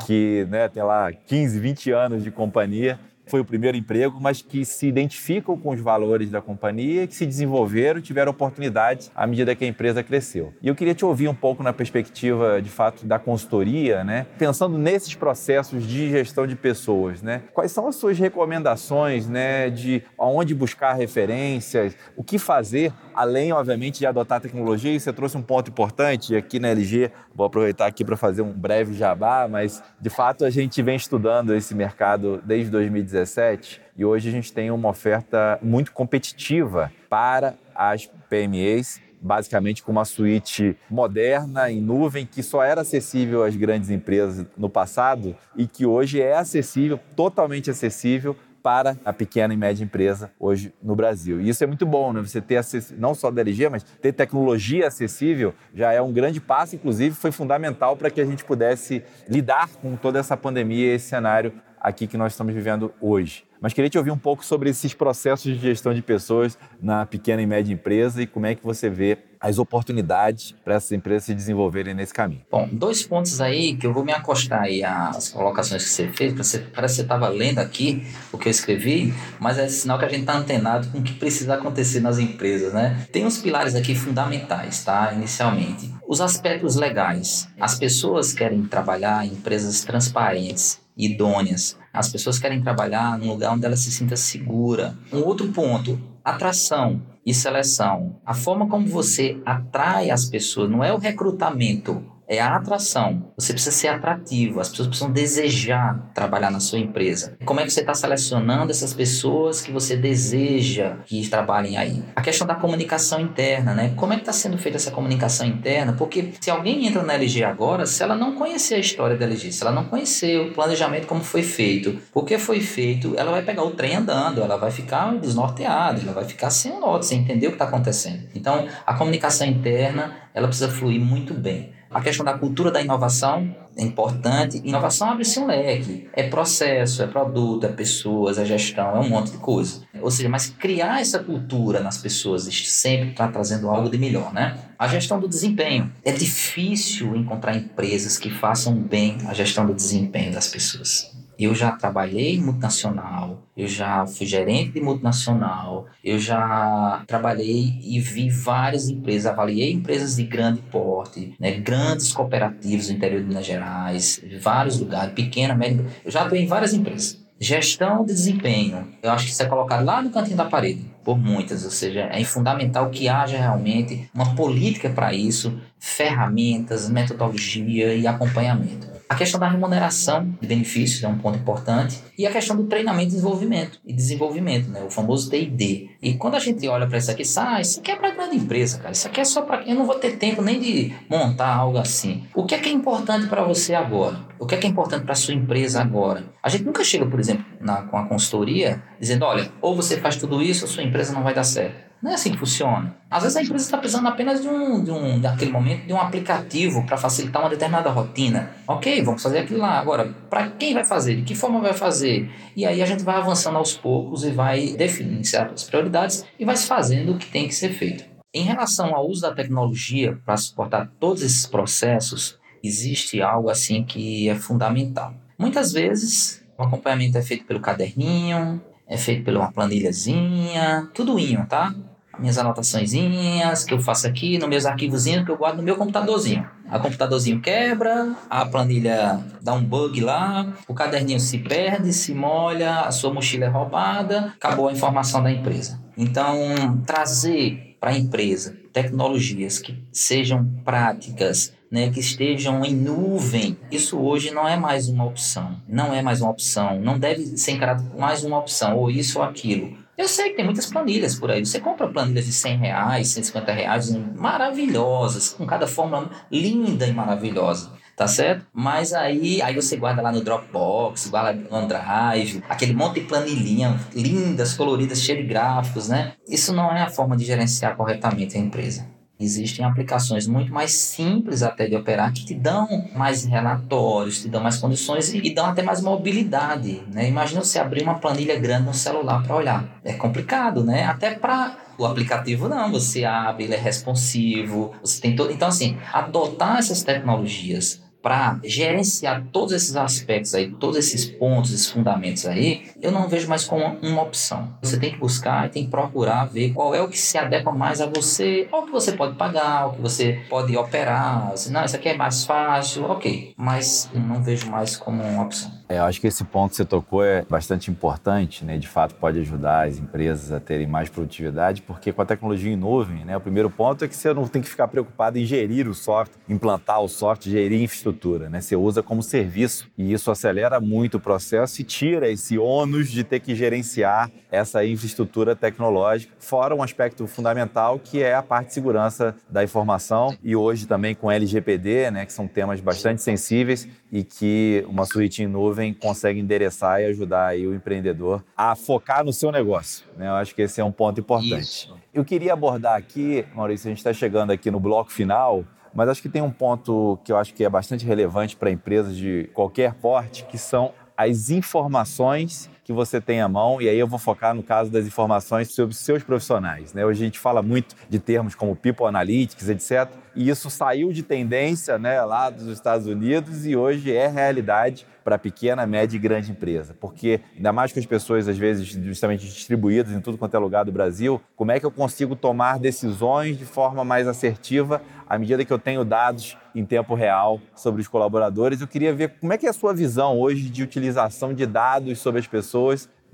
que 0.06 0.46
né, 0.50 0.68
tem 0.68 0.82
lá 0.82 1.12
15, 1.12 1.58
20 1.58 1.90
anos 1.92 2.22
de 2.22 2.30
companhia 2.30 2.98
foi 3.26 3.40
o 3.40 3.44
primeiro 3.44 3.76
emprego, 3.76 4.18
mas 4.20 4.42
que 4.42 4.64
se 4.64 4.86
identificam 4.86 5.56
com 5.56 5.70
os 5.70 5.80
valores 5.80 6.30
da 6.30 6.40
companhia, 6.40 7.06
que 7.06 7.14
se 7.14 7.26
desenvolveram 7.26 8.00
tiveram 8.00 8.30
oportunidades 8.30 9.10
à 9.14 9.26
medida 9.26 9.54
que 9.54 9.64
a 9.64 9.68
empresa 9.68 10.02
cresceu. 10.02 10.52
E 10.62 10.68
eu 10.68 10.74
queria 10.74 10.94
te 10.94 11.04
ouvir 11.04 11.28
um 11.28 11.34
pouco 11.34 11.62
na 11.62 11.72
perspectiva, 11.72 12.60
de 12.60 12.70
fato, 12.70 13.06
da 13.06 13.18
consultoria, 13.18 14.04
né? 14.04 14.26
Pensando 14.38 14.78
nesses 14.78 15.14
processos 15.14 15.86
de 15.86 16.10
gestão 16.10 16.46
de 16.46 16.54
pessoas, 16.54 17.22
né? 17.22 17.42
Quais 17.52 17.72
são 17.72 17.88
as 17.88 17.96
suas 17.96 18.18
recomendações, 18.18 19.26
né? 19.26 19.70
De 19.70 20.02
aonde 20.18 20.54
buscar 20.54 20.92
referências, 20.94 21.96
o 22.16 22.22
que 22.22 22.38
fazer, 22.38 22.92
além, 23.14 23.52
obviamente, 23.52 23.98
de 23.98 24.06
adotar 24.06 24.40
tecnologia. 24.40 24.92
E 24.92 25.00
você 25.00 25.12
trouxe 25.12 25.36
um 25.36 25.42
ponto 25.42 25.70
importante 25.70 26.36
aqui 26.36 26.58
na 26.58 26.68
LG. 26.68 27.10
Vou 27.34 27.46
aproveitar 27.46 27.86
aqui 27.86 28.04
para 28.04 28.16
fazer 28.16 28.42
um 28.42 28.52
breve 28.52 28.94
jabá, 28.94 29.48
mas 29.48 29.82
de 30.00 30.10
fato 30.10 30.44
a 30.44 30.50
gente 30.50 30.82
vem 30.82 30.96
estudando 30.96 31.54
esse 31.54 31.74
mercado 31.74 32.40
desde 32.44 32.70
2019 32.70 33.13
2017 33.14 33.80
e 33.96 34.04
hoje 34.04 34.28
a 34.28 34.32
gente 34.32 34.52
tem 34.52 34.70
uma 34.70 34.88
oferta 34.88 35.58
muito 35.62 35.92
competitiva 35.92 36.92
para 37.08 37.54
as 37.74 38.06
PMEs 38.28 39.00
basicamente 39.20 39.82
com 39.82 39.90
uma 39.90 40.04
suíte 40.04 40.76
moderna, 40.90 41.70
em 41.70 41.80
nuvem, 41.80 42.26
que 42.26 42.42
só 42.42 42.62
era 42.62 42.82
acessível 42.82 43.42
às 43.42 43.56
grandes 43.56 43.88
empresas 43.88 44.44
no 44.54 44.68
passado 44.68 45.34
e 45.56 45.66
que 45.66 45.86
hoje 45.86 46.20
é 46.20 46.36
acessível, 46.36 47.00
totalmente 47.16 47.70
acessível 47.70 48.36
para 48.62 48.98
a 49.02 49.14
pequena 49.14 49.54
e 49.54 49.56
média 49.56 49.82
empresa 49.82 50.30
hoje 50.38 50.74
no 50.82 50.94
Brasil. 50.94 51.40
E 51.40 51.48
isso 51.48 51.64
é 51.64 51.66
muito 51.66 51.86
bom, 51.86 52.12
né? 52.12 52.20
Você 52.20 52.38
ter 52.38 52.56
acess... 52.56 52.92
não 52.98 53.14
só 53.14 53.30
da 53.30 53.40
LG, 53.40 53.70
mas 53.70 53.82
ter 53.82 54.12
tecnologia 54.12 54.88
acessível 54.88 55.54
já 55.74 55.90
é 55.90 56.02
um 56.02 56.12
grande 56.12 56.38
passo, 56.38 56.74
inclusive 56.74 57.14
foi 57.14 57.32
fundamental 57.32 57.96
para 57.96 58.10
que 58.10 58.20
a 58.20 58.26
gente 58.26 58.44
pudesse 58.44 59.02
lidar 59.26 59.68
com 59.80 59.96
toda 59.96 60.18
essa 60.18 60.36
pandemia 60.36 60.92
e 60.92 60.96
esse 60.96 61.08
cenário 61.08 61.50
aqui 61.84 62.06
que 62.06 62.16
nós 62.16 62.32
estamos 62.32 62.54
vivendo 62.54 62.94
hoje. 62.98 63.44
Mas 63.60 63.74
queria 63.74 63.90
te 63.90 63.98
ouvir 63.98 64.10
um 64.10 64.18
pouco 64.18 64.44
sobre 64.44 64.70
esses 64.70 64.94
processos 64.94 65.44
de 65.44 65.58
gestão 65.58 65.92
de 65.92 66.00
pessoas 66.00 66.58
na 66.80 67.04
pequena 67.04 67.42
e 67.42 67.46
média 67.46 67.72
empresa 67.72 68.22
e 68.22 68.26
como 68.26 68.46
é 68.46 68.54
que 68.54 68.64
você 68.64 68.88
vê 68.88 69.18
as 69.38 69.58
oportunidades 69.58 70.54
para 70.64 70.74
essas 70.74 70.92
empresas 70.92 71.24
se 71.24 71.34
desenvolverem 71.34 71.92
nesse 71.92 72.14
caminho. 72.14 72.40
Bom, 72.50 72.66
dois 72.72 73.02
pontos 73.02 73.42
aí 73.42 73.76
que 73.76 73.86
eu 73.86 73.92
vou 73.92 74.02
me 74.02 74.12
acostar 74.12 74.62
aí 74.62 74.82
às 74.82 75.28
colocações 75.28 75.84
que 75.84 75.90
você 75.90 76.08
fez, 76.08 76.32
parece 76.32 76.60
que 76.68 76.78
você 76.78 77.02
estava 77.02 77.28
lendo 77.28 77.58
aqui 77.58 78.06
o 78.32 78.38
que 78.38 78.48
eu 78.48 78.50
escrevi, 78.50 79.12
mas 79.38 79.58
é 79.58 79.68
sinal 79.68 79.98
que 79.98 80.06
a 80.06 80.08
gente 80.08 80.20
está 80.20 80.36
antenado 80.36 80.88
com 80.88 80.98
o 80.98 81.02
que 81.02 81.12
precisa 81.12 81.54
acontecer 81.54 82.00
nas 82.00 82.18
empresas, 82.18 82.72
né? 82.72 83.06
Tem 83.12 83.26
uns 83.26 83.38
pilares 83.38 83.74
aqui 83.74 83.94
fundamentais, 83.94 84.82
tá? 84.82 85.12
Inicialmente, 85.12 85.92
os 86.08 86.22
aspectos 86.22 86.76
legais. 86.76 87.46
As 87.60 87.78
pessoas 87.78 88.32
querem 88.32 88.62
trabalhar 88.64 89.26
em 89.26 89.32
empresas 89.32 89.82
transparentes, 89.84 90.80
idôneas. 90.96 91.76
As 91.92 92.08
pessoas 92.08 92.38
querem 92.38 92.62
trabalhar 92.62 93.18
num 93.18 93.28
lugar 93.28 93.52
onde 93.52 93.64
ela 93.64 93.76
se 93.76 93.90
sinta 93.90 94.16
segura. 94.16 94.96
Um 95.12 95.20
outro 95.20 95.48
ponto, 95.48 96.00
atração 96.24 97.02
e 97.24 97.32
seleção. 97.32 98.16
A 98.24 98.34
forma 98.34 98.68
como 98.68 98.86
você 98.86 99.40
atrai 99.44 100.10
as 100.10 100.26
pessoas 100.26 100.70
não 100.70 100.82
é 100.82 100.92
o 100.92 100.98
recrutamento, 100.98 102.02
é 102.28 102.40
a 102.40 102.56
atração. 102.56 103.32
Você 103.36 103.52
precisa 103.52 103.74
ser 103.74 103.88
atrativo, 103.88 104.60
as 104.60 104.68
pessoas 104.68 104.88
precisam 104.88 105.12
desejar 105.12 106.10
trabalhar 106.14 106.50
na 106.50 106.60
sua 106.60 106.78
empresa. 106.78 107.36
Como 107.44 107.60
é 107.60 107.64
que 107.64 107.70
você 107.70 107.80
está 107.80 107.94
selecionando 107.94 108.70
essas 108.70 108.94
pessoas 108.94 109.60
que 109.60 109.70
você 109.70 109.96
deseja 109.96 110.96
que 111.04 111.28
trabalhem 111.28 111.76
aí? 111.76 112.02
A 112.16 112.22
questão 112.22 112.46
da 112.46 112.54
comunicação 112.54 113.20
interna, 113.20 113.74
né? 113.74 113.92
Como 113.96 114.12
é 114.12 114.16
que 114.16 114.22
está 114.22 114.32
sendo 114.32 114.58
feita 114.58 114.76
essa 114.76 114.90
comunicação 114.90 115.46
interna? 115.46 115.92
Porque 115.92 116.32
se 116.40 116.50
alguém 116.50 116.86
entra 116.86 117.02
na 117.02 117.14
LG 117.14 117.44
agora, 117.44 117.86
se 117.86 118.02
ela 118.02 118.14
não 118.14 118.34
conhecer 118.34 118.74
a 118.74 118.78
história 118.78 119.16
da 119.16 119.24
LG, 119.24 119.52
se 119.52 119.62
ela 119.62 119.72
não 119.72 119.84
conhecer 119.84 120.40
o 120.40 120.52
planejamento 120.52 121.06
como 121.06 121.22
foi 121.22 121.42
feito, 121.42 121.98
por 122.12 122.24
que 122.24 122.38
foi 122.38 122.60
feito, 122.60 123.14
ela 123.16 123.30
vai 123.30 123.42
pegar 123.42 123.64
o 123.64 123.70
trem 123.72 123.96
andando, 123.96 124.40
ela 124.40 124.56
vai 124.56 124.70
ficar 124.70 125.14
desnorteada, 125.16 126.00
ela 126.00 126.12
vai 126.12 126.24
ficar 126.24 126.50
sem 126.50 126.72
o 126.72 127.02
sem 127.02 127.20
entender 127.20 127.46
o 127.46 127.50
que 127.50 127.56
está 127.56 127.64
acontecendo. 127.64 128.28
Então, 128.34 128.66
a 128.86 128.94
comunicação 128.94 129.46
interna, 129.46 130.16
ela 130.32 130.46
precisa 130.46 130.70
fluir 130.70 131.00
muito 131.00 131.34
bem. 131.34 131.72
A 131.94 132.00
questão 132.00 132.26
da 132.26 132.36
cultura 132.36 132.72
da 132.72 132.82
inovação 132.82 133.54
é 133.76 133.82
importante. 133.84 134.60
Inovação 134.64 135.10
abre-se 135.10 135.38
um 135.38 135.46
leque. 135.46 136.08
É 136.12 136.28
processo, 136.28 137.04
é 137.04 137.06
produto, 137.06 137.66
é 137.66 137.68
pessoas, 137.68 138.36
é 138.36 138.44
gestão, 138.44 138.96
é 138.96 138.98
um 138.98 139.08
monte 139.08 139.30
de 139.30 139.38
coisa. 139.38 139.82
Ou 140.02 140.10
seja, 140.10 140.28
mas 140.28 140.50
criar 140.50 141.00
essa 141.00 141.20
cultura 141.20 141.78
nas 141.78 141.96
pessoas 141.98 142.42
sempre 142.52 143.10
está 143.10 143.28
trazendo 143.28 143.70
algo 143.70 143.88
de 143.88 143.96
melhor, 143.96 144.34
né? 144.34 144.58
A 144.76 144.88
gestão 144.88 145.20
do 145.20 145.28
desempenho. 145.28 145.92
É 146.04 146.10
difícil 146.10 147.14
encontrar 147.14 147.54
empresas 147.56 148.18
que 148.18 148.28
façam 148.28 148.74
bem 148.74 149.18
a 149.28 149.32
gestão 149.32 149.64
do 149.64 149.72
desempenho 149.72 150.32
das 150.32 150.48
pessoas. 150.48 151.14
Eu 151.38 151.54
já 151.54 151.72
trabalhei 151.72 152.36
em 152.36 152.40
multinacional, 152.40 153.42
eu 153.56 153.66
já 153.66 154.06
fui 154.06 154.26
gerente 154.26 154.72
de 154.72 154.80
multinacional, 154.80 155.86
eu 156.02 156.18
já 156.18 157.02
trabalhei 157.06 157.78
e 157.82 157.98
vi 157.98 158.30
várias 158.30 158.88
empresas, 158.88 159.26
avaliei 159.26 159.72
empresas 159.72 160.16
de 160.16 160.24
grande 160.24 160.60
porte, 160.70 161.34
né, 161.40 161.52
grandes 161.52 162.12
cooperativas 162.12 162.88
no 162.88 162.96
interior 162.96 163.20
de 163.20 163.28
Minas 163.28 163.46
Gerais, 163.46 164.22
vários 164.40 164.78
lugares, 164.78 165.12
pequena, 165.12 165.54
média. 165.54 165.84
Eu 166.04 166.10
já 166.10 166.22
atuei 166.22 166.42
em 166.42 166.46
várias 166.46 166.72
empresas. 166.72 167.24
Gestão 167.40 168.04
de 168.04 168.12
desempenho, 168.12 168.88
eu 169.02 169.10
acho 169.10 169.26
que 169.26 169.32
isso 169.32 169.42
é 169.42 169.46
colocado 169.46 169.84
lá 169.84 170.00
no 170.00 170.10
cantinho 170.10 170.36
da 170.36 170.44
parede, 170.44 170.88
por 171.02 171.18
muitas, 171.18 171.64
ou 171.64 171.70
seja, 171.70 172.08
é 172.12 172.22
fundamental 172.22 172.88
que 172.90 173.08
haja 173.08 173.36
realmente 173.36 174.08
uma 174.14 174.36
política 174.36 174.88
para 174.88 175.12
isso, 175.12 175.60
ferramentas, 175.78 176.88
metodologia 176.88 177.92
e 177.94 178.06
acompanhamento. 178.06 178.86
A 179.14 179.16
questão 179.16 179.38
da 179.38 179.46
remuneração 179.48 180.28
de 180.40 180.48
benefícios 180.48 181.04
é 181.04 181.06
um 181.06 181.16
ponto 181.16 181.38
importante. 181.38 182.02
E 182.18 182.26
a 182.26 182.32
questão 182.32 182.56
do 182.56 182.64
treinamento 182.64 183.10
e 183.10 183.14
desenvolvimento. 183.14 183.78
E 183.86 183.92
desenvolvimento, 183.92 184.68
né? 184.68 184.82
O 184.82 184.90
famoso 184.90 185.30
D&D. 185.30 185.90
E 186.02 186.14
quando 186.14 186.34
a 186.34 186.40
gente 186.40 186.66
olha 186.66 186.84
para 186.84 186.98
isso 186.98 187.12
aqui, 187.12 187.22
ah, 187.38 187.60
isso 187.60 187.78
aqui 187.78 187.92
é 187.92 187.96
para 187.96 188.10
grande 188.10 188.34
empresa, 188.34 188.78
cara. 188.78 188.90
Isso 188.90 189.06
aqui 189.06 189.20
é 189.20 189.24
só 189.24 189.42
para... 189.42 189.62
Eu 189.62 189.76
não 189.76 189.86
vou 189.86 189.94
ter 189.94 190.16
tempo 190.16 190.42
nem 190.42 190.58
de 190.58 190.92
montar 191.08 191.54
algo 191.54 191.78
assim. 191.78 192.24
O 192.34 192.44
que 192.44 192.56
é 192.56 192.58
que 192.58 192.68
é 192.68 192.72
importante 192.72 193.28
para 193.28 193.44
você 193.44 193.72
agora? 193.72 194.18
O 194.36 194.46
que 194.46 194.56
é 194.56 194.58
que 194.58 194.66
é 194.66 194.70
importante 194.70 195.04
para 195.04 195.14
sua 195.14 195.32
empresa 195.32 195.80
agora? 195.80 196.24
A 196.42 196.48
gente 196.48 196.64
nunca 196.64 196.82
chega, 196.82 197.06
por 197.06 197.20
exemplo, 197.20 197.44
na, 197.60 197.82
com 197.82 197.96
a 197.96 198.08
consultoria, 198.08 198.82
dizendo, 198.98 199.24
olha, 199.24 199.48
ou 199.62 199.76
você 199.76 200.00
faz 200.00 200.16
tudo 200.16 200.42
isso, 200.42 200.64
ou 200.64 200.68
sua 200.68 200.82
empresa 200.82 201.12
não 201.12 201.22
vai 201.22 201.32
dar 201.32 201.44
certo. 201.44 201.93
Não 202.04 202.10
é 202.10 202.16
assim 202.16 202.32
que 202.32 202.36
funciona. 202.36 202.94
Às 203.10 203.22
vezes 203.22 203.38
a 203.38 203.42
empresa 203.42 203.64
está 203.64 203.78
precisando 203.78 204.06
apenas 204.06 204.42
de 204.42 204.46
um, 204.46 204.84
de 204.84 204.90
um, 204.90 205.18
naquele 205.18 205.50
momento, 205.50 205.86
de 205.86 205.92
um 205.94 205.98
aplicativo 205.98 206.84
para 206.84 206.98
facilitar 206.98 207.40
uma 207.40 207.48
determinada 207.48 207.88
rotina. 207.88 208.50
Ok, 208.68 209.00
vamos 209.00 209.22
fazer 209.22 209.38
aquilo 209.38 209.60
lá. 209.60 209.80
Agora, 209.80 210.14
para 210.28 210.50
quem 210.50 210.74
vai 210.74 210.84
fazer? 210.84 211.16
De 211.16 211.22
que 211.22 211.34
forma 211.34 211.62
vai 211.62 211.72
fazer? 211.72 212.30
E 212.54 212.66
aí 212.66 212.82
a 212.82 212.84
gente 212.84 213.02
vai 213.02 213.16
avançando 213.16 213.56
aos 213.56 213.72
poucos 213.72 214.22
e 214.22 214.30
vai 214.30 214.74
definindo 214.74 215.26
certas 215.26 215.64
prioridades 215.64 216.26
e 216.38 216.44
vai 216.44 216.54
se 216.58 216.66
fazendo 216.66 217.12
o 217.12 217.16
que 217.16 217.24
tem 217.24 217.48
que 217.48 217.54
ser 217.54 217.70
feito. 217.70 218.04
Em 218.34 218.42
relação 218.42 218.94
ao 218.94 219.08
uso 219.08 219.22
da 219.22 219.32
tecnologia 219.32 220.18
para 220.26 220.36
suportar 220.36 220.90
todos 221.00 221.22
esses 221.22 221.46
processos, 221.46 222.38
existe 222.62 223.22
algo 223.22 223.48
assim 223.48 223.82
que 223.82 224.28
é 224.28 224.34
fundamental. 224.34 225.14
Muitas 225.38 225.72
vezes 225.72 226.44
o 226.58 226.64
acompanhamento 226.64 227.16
é 227.16 227.22
feito 227.22 227.46
pelo 227.46 227.60
caderninho, 227.60 228.60
é 228.86 228.98
feito 228.98 229.24
pela 229.24 229.40
uma 229.40 229.50
planilhazinha, 229.50 230.90
tudo 230.92 231.18
inho, 231.18 231.46
tá? 231.46 231.74
Minhas 232.18 232.38
anotaçõezinhas 232.38 233.64
que 233.64 233.74
eu 233.74 233.78
faço 233.78 234.06
aqui, 234.06 234.38
nos 234.38 234.48
meus 234.48 234.66
arquivozinhos 234.66 235.24
que 235.24 235.30
eu 235.30 235.36
guardo 235.36 235.58
no 235.58 235.62
meu 235.62 235.76
computadorzinho. 235.76 236.48
A 236.68 236.78
computadorzinho 236.78 237.40
quebra, 237.40 238.14
a 238.28 238.46
planilha 238.46 239.20
dá 239.42 239.52
um 239.52 239.62
bug 239.62 240.00
lá, 240.00 240.52
o 240.66 240.74
caderninho 240.74 241.20
se 241.20 241.38
perde, 241.38 241.92
se 241.92 242.14
molha, 242.14 242.80
a 242.80 242.90
sua 242.90 243.12
mochila 243.12 243.44
é 243.44 243.48
roubada, 243.48 244.32
acabou 244.36 244.68
a 244.68 244.72
informação 244.72 245.22
da 245.22 245.30
empresa. 245.30 245.80
Então, 245.96 246.82
trazer 246.86 247.76
para 247.78 247.90
a 247.90 247.98
empresa 247.98 248.56
tecnologias 248.72 249.58
que 249.58 249.84
sejam 249.92 250.44
práticas, 250.64 251.52
né, 251.70 251.90
que 251.90 252.00
estejam 252.00 252.64
em 252.64 252.74
nuvem, 252.74 253.58
isso 253.70 253.98
hoje 253.98 254.30
não 254.30 254.48
é 254.48 254.56
mais 254.56 254.88
uma 254.88 255.04
opção. 255.04 255.60
Não 255.68 255.92
é 255.92 256.00
mais 256.00 256.20
uma 256.20 256.30
opção. 256.30 256.80
Não 256.80 256.98
deve 256.98 257.36
ser 257.36 257.52
encarado 257.52 257.84
mais 257.98 258.24
uma 258.24 258.38
opção, 258.38 258.76
ou 258.76 258.90
isso 258.90 259.18
ou 259.18 259.24
aquilo 259.24 259.83
eu 259.96 260.08
sei 260.08 260.30
que 260.30 260.36
tem 260.36 260.44
muitas 260.44 260.66
planilhas 260.66 261.14
por 261.14 261.30
aí. 261.30 261.44
Você 261.44 261.60
compra 261.60 261.88
planilhas 261.88 262.26
de 262.26 262.32
100 262.32 262.58
reais, 262.58 263.08
150 263.08 263.52
reais, 263.52 263.90
maravilhosas, 264.16 265.30
com 265.30 265.46
cada 265.46 265.66
forma 265.66 266.10
linda 266.30 266.86
e 266.86 266.92
maravilhosa. 266.92 267.72
Tá 267.96 268.08
certo? 268.08 268.44
Mas 268.52 268.92
aí, 268.92 269.40
aí 269.40 269.54
você 269.54 269.76
guarda 269.76 270.02
lá 270.02 270.10
no 270.10 270.20
Dropbox, 270.20 271.08
guarda 271.08 271.32
no 271.32 271.56
OneDrive, 271.56 272.42
aquele 272.48 272.74
monte 272.74 273.00
de 273.00 273.06
planilhinha 273.06 273.78
lindas, 273.94 274.54
coloridas, 274.54 275.00
cheias 275.00 275.22
de 275.22 275.28
gráficos, 275.28 275.88
né? 275.88 276.14
Isso 276.28 276.52
não 276.52 276.72
é 276.72 276.82
a 276.82 276.90
forma 276.90 277.16
de 277.16 277.24
gerenciar 277.24 277.76
corretamente 277.76 278.36
a 278.36 278.40
empresa. 278.40 278.93
Existem 279.18 279.64
aplicações 279.64 280.26
muito 280.26 280.52
mais 280.52 280.72
simples 280.72 281.42
até 281.42 281.68
de 281.68 281.76
operar 281.76 282.12
que 282.12 282.24
te 282.24 282.34
dão 282.34 282.66
mais 282.94 283.24
relatórios, 283.24 284.22
te 284.22 284.28
dão 284.28 284.42
mais 284.42 284.56
condições 284.56 285.14
e 285.14 285.32
dão 285.32 285.46
até 285.46 285.62
mais 285.62 285.80
mobilidade. 285.80 286.82
Né? 286.92 287.08
Imagina 287.08 287.42
você 287.42 287.58
abrir 287.58 287.84
uma 287.84 288.00
planilha 288.00 288.38
grande 288.38 288.66
no 288.66 288.74
celular 288.74 289.22
para 289.22 289.36
olhar. 289.36 289.80
É 289.84 289.92
complicado, 289.92 290.64
né? 290.64 290.84
Até 290.84 291.14
para 291.14 291.56
o 291.78 291.86
aplicativo 291.86 292.48
não, 292.48 292.70
você 292.70 293.04
abre, 293.04 293.44
ele 293.44 293.54
é 293.54 293.58
responsivo, 293.58 294.72
você 294.80 295.00
tem 295.00 295.14
todo. 295.14 295.32
Então, 295.32 295.48
assim, 295.48 295.76
adotar 295.92 296.58
essas 296.58 296.82
tecnologias 296.82 297.83
para 298.04 298.38
gerenciar 298.44 299.24
todos 299.32 299.54
esses 299.54 299.74
aspectos 299.74 300.34
aí, 300.34 300.50
todos 300.50 300.76
esses 300.76 301.06
pontos, 301.06 301.54
esses 301.54 301.70
fundamentos 301.70 302.26
aí, 302.26 302.66
eu 302.82 302.92
não 302.92 303.08
vejo 303.08 303.26
mais 303.26 303.44
como 303.44 303.78
uma 303.80 304.02
opção. 304.02 304.52
Você 304.60 304.78
tem 304.78 304.92
que 304.92 304.98
buscar 304.98 305.46
e 305.46 305.48
tem 305.48 305.64
que 305.64 305.70
procurar 305.70 306.26
ver 306.26 306.52
qual 306.52 306.74
é 306.74 306.82
o 306.82 306.88
que 306.88 306.98
se 306.98 307.16
adequa 307.16 307.50
mais 307.50 307.80
a 307.80 307.86
você, 307.86 308.46
ou 308.52 308.60
o 308.60 308.66
que 308.66 308.72
você 308.72 308.92
pode 308.92 309.16
pagar, 309.16 309.68
o 309.68 309.72
que 309.72 309.80
você 309.80 310.20
pode 310.28 310.54
operar. 310.54 311.32
Assim, 311.32 311.50
não, 311.50 311.64
isso 311.64 311.76
aqui 311.76 311.88
é 311.88 311.96
mais 311.96 312.26
fácil, 312.26 312.84
ok. 312.84 313.32
Mas 313.38 313.88
não 313.94 314.22
vejo 314.22 314.50
mais 314.50 314.76
como 314.76 315.02
uma 315.02 315.22
opção. 315.22 315.50
É, 315.66 315.78
eu 315.78 315.84
acho 315.84 315.98
que 315.98 316.06
esse 316.06 316.22
ponto 316.24 316.50
que 316.50 316.56
você 316.56 316.64
tocou 316.64 317.02
é 317.02 317.24
bastante 317.24 317.70
importante, 317.70 318.44
né? 318.44 318.58
De 318.58 318.68
fato, 318.68 318.94
pode 318.96 319.18
ajudar 319.20 319.66
as 319.66 319.78
empresas 319.78 320.30
a 320.30 320.38
terem 320.38 320.66
mais 320.66 320.90
produtividade, 320.90 321.62
porque 321.62 321.90
com 321.90 322.02
a 322.02 322.04
tecnologia 322.04 322.52
em 322.52 322.56
nuvem, 322.56 323.02
né? 323.04 323.16
O 323.16 323.20
primeiro 323.20 323.48
ponto 323.48 323.82
é 323.82 323.88
que 323.88 323.96
você 323.96 324.12
não 324.12 324.28
tem 324.28 324.42
que 324.42 324.48
ficar 324.48 324.68
preocupado 324.68 325.18
em 325.18 325.24
gerir 325.24 325.66
o 325.66 325.74
software, 325.74 326.20
implantar 326.28 326.82
o 326.82 326.88
software, 326.88 327.32
gerir 327.32 327.62
infraestrutura, 327.62 328.28
né? 328.28 328.42
Você 328.42 328.54
usa 328.54 328.82
como 328.82 329.02
serviço 329.02 329.66
e 329.78 329.90
isso 329.90 330.10
acelera 330.10 330.60
muito 330.60 330.98
o 330.98 331.00
processo 331.00 331.62
e 331.62 331.64
tira 331.64 332.10
esse 332.10 332.36
ônus 332.36 332.90
de 332.90 333.02
ter 333.02 333.20
que 333.20 333.34
gerenciar 333.34 334.10
essa 334.30 334.66
infraestrutura 334.66 335.34
tecnológica, 335.34 336.12
fora 336.18 336.54
um 336.54 336.62
aspecto 336.62 337.06
fundamental 337.06 337.78
que 337.78 338.02
é 338.02 338.14
a 338.14 338.22
parte 338.22 338.48
de 338.48 338.54
segurança 338.54 339.14
da 339.30 339.42
informação 339.42 340.14
e 340.22 340.36
hoje 340.36 340.66
também 340.66 340.94
com 340.94 341.10
LGPD, 341.10 341.90
né? 341.90 342.04
Que 342.04 342.12
são 342.12 342.28
temas 342.28 342.60
bastante 342.60 343.00
sensíveis 343.00 343.66
e 343.90 344.04
que 344.04 344.64
uma 344.68 344.84
suíte 344.84 345.22
em 345.22 345.26
nuvem 345.26 345.53
consegue 345.74 346.18
endereçar 346.18 346.80
e 346.80 346.86
ajudar 346.86 347.26
aí 347.26 347.46
o 347.46 347.54
empreendedor 347.54 348.24
a 348.36 348.54
focar 348.54 349.04
no 349.04 349.12
seu 349.12 349.30
negócio. 349.30 349.84
Né? 349.96 350.08
Eu 350.08 350.14
acho 350.14 350.34
que 350.34 350.42
esse 350.42 350.60
é 350.60 350.64
um 350.64 350.72
ponto 350.72 351.00
importante. 351.00 351.40
Isso. 351.40 351.76
Eu 351.92 352.04
queria 352.04 352.32
abordar 352.32 352.76
aqui, 352.76 353.24
Maurício, 353.34 353.68
a 353.68 353.70
gente 353.70 353.78
está 353.78 353.92
chegando 353.92 354.30
aqui 354.30 354.50
no 354.50 354.58
bloco 354.58 354.90
final, 354.90 355.44
mas 355.74 355.88
acho 355.88 356.02
que 356.02 356.08
tem 356.08 356.22
um 356.22 356.30
ponto 356.30 356.98
que 357.04 357.12
eu 357.12 357.16
acho 357.16 357.34
que 357.34 357.44
é 357.44 357.48
bastante 357.48 357.84
relevante 357.84 358.36
para 358.36 358.50
empresas 358.50 358.96
de 358.96 359.30
qualquer 359.32 359.74
porte, 359.74 360.24
que 360.24 360.38
são 360.38 360.72
as 360.96 361.30
informações 361.30 362.50
que 362.64 362.72
você 362.72 362.98
tem 362.98 363.20
à 363.20 363.28
mão, 363.28 363.60
e 363.60 363.68
aí 363.68 363.78
eu 363.78 363.86
vou 363.86 363.98
focar 363.98 364.34
no 364.34 364.42
caso 364.42 364.70
das 364.70 364.86
informações 364.86 365.54
sobre 365.54 365.74
seus 365.74 366.02
profissionais. 366.02 366.72
Né? 366.72 366.84
Hoje 366.84 367.02
a 367.02 367.04
gente 367.04 367.18
fala 367.18 367.42
muito 367.42 367.76
de 367.90 367.98
termos 367.98 368.34
como 368.34 368.56
People 368.56 368.86
Analytics, 368.86 369.48
etc. 369.50 369.90
E 370.16 370.30
isso 370.30 370.48
saiu 370.48 370.90
de 370.90 371.02
tendência 371.02 371.78
né, 371.78 372.02
lá 372.02 372.30
dos 372.30 372.46
Estados 372.46 372.86
Unidos 372.86 373.44
e 373.46 373.54
hoje 373.54 373.94
é 373.94 374.06
realidade 374.06 374.86
para 375.04 375.18
pequena, 375.18 375.66
média 375.66 375.96
e 375.96 375.98
grande 375.98 376.30
empresa. 376.30 376.74
Porque, 376.80 377.20
ainda 377.36 377.52
mais 377.52 377.72
com 377.72 377.78
as 377.78 377.84
pessoas, 377.84 378.26
às 378.26 378.38
vezes, 378.38 378.66
justamente 378.68 379.26
distribuídas 379.26 379.92
em 379.92 380.00
tudo 380.00 380.16
quanto 380.16 380.34
é 380.34 380.38
lugar 380.38 380.64
do 380.64 380.72
Brasil, 380.72 381.20
como 381.36 381.52
é 381.52 381.60
que 381.60 381.66
eu 381.66 381.70
consigo 381.70 382.16
tomar 382.16 382.58
decisões 382.58 383.36
de 383.36 383.44
forma 383.44 383.84
mais 383.84 384.08
assertiva 384.08 384.80
à 385.06 385.18
medida 385.18 385.44
que 385.44 385.52
eu 385.52 385.58
tenho 385.58 385.84
dados 385.84 386.38
em 386.54 386.64
tempo 386.64 386.94
real 386.94 387.38
sobre 387.54 387.82
os 387.82 387.88
colaboradores? 387.88 388.62
Eu 388.62 388.66
queria 388.66 388.94
ver 388.94 389.16
como 389.20 389.32
é 389.32 389.36
que 389.36 389.46
é 389.46 389.50
a 389.50 389.52
sua 389.52 389.74
visão 389.74 390.18
hoje 390.18 390.48
de 390.48 390.62
utilização 390.62 391.34
de 391.34 391.44
dados 391.44 391.98
sobre 391.98 392.20
as 392.20 392.26
pessoas 392.26 392.53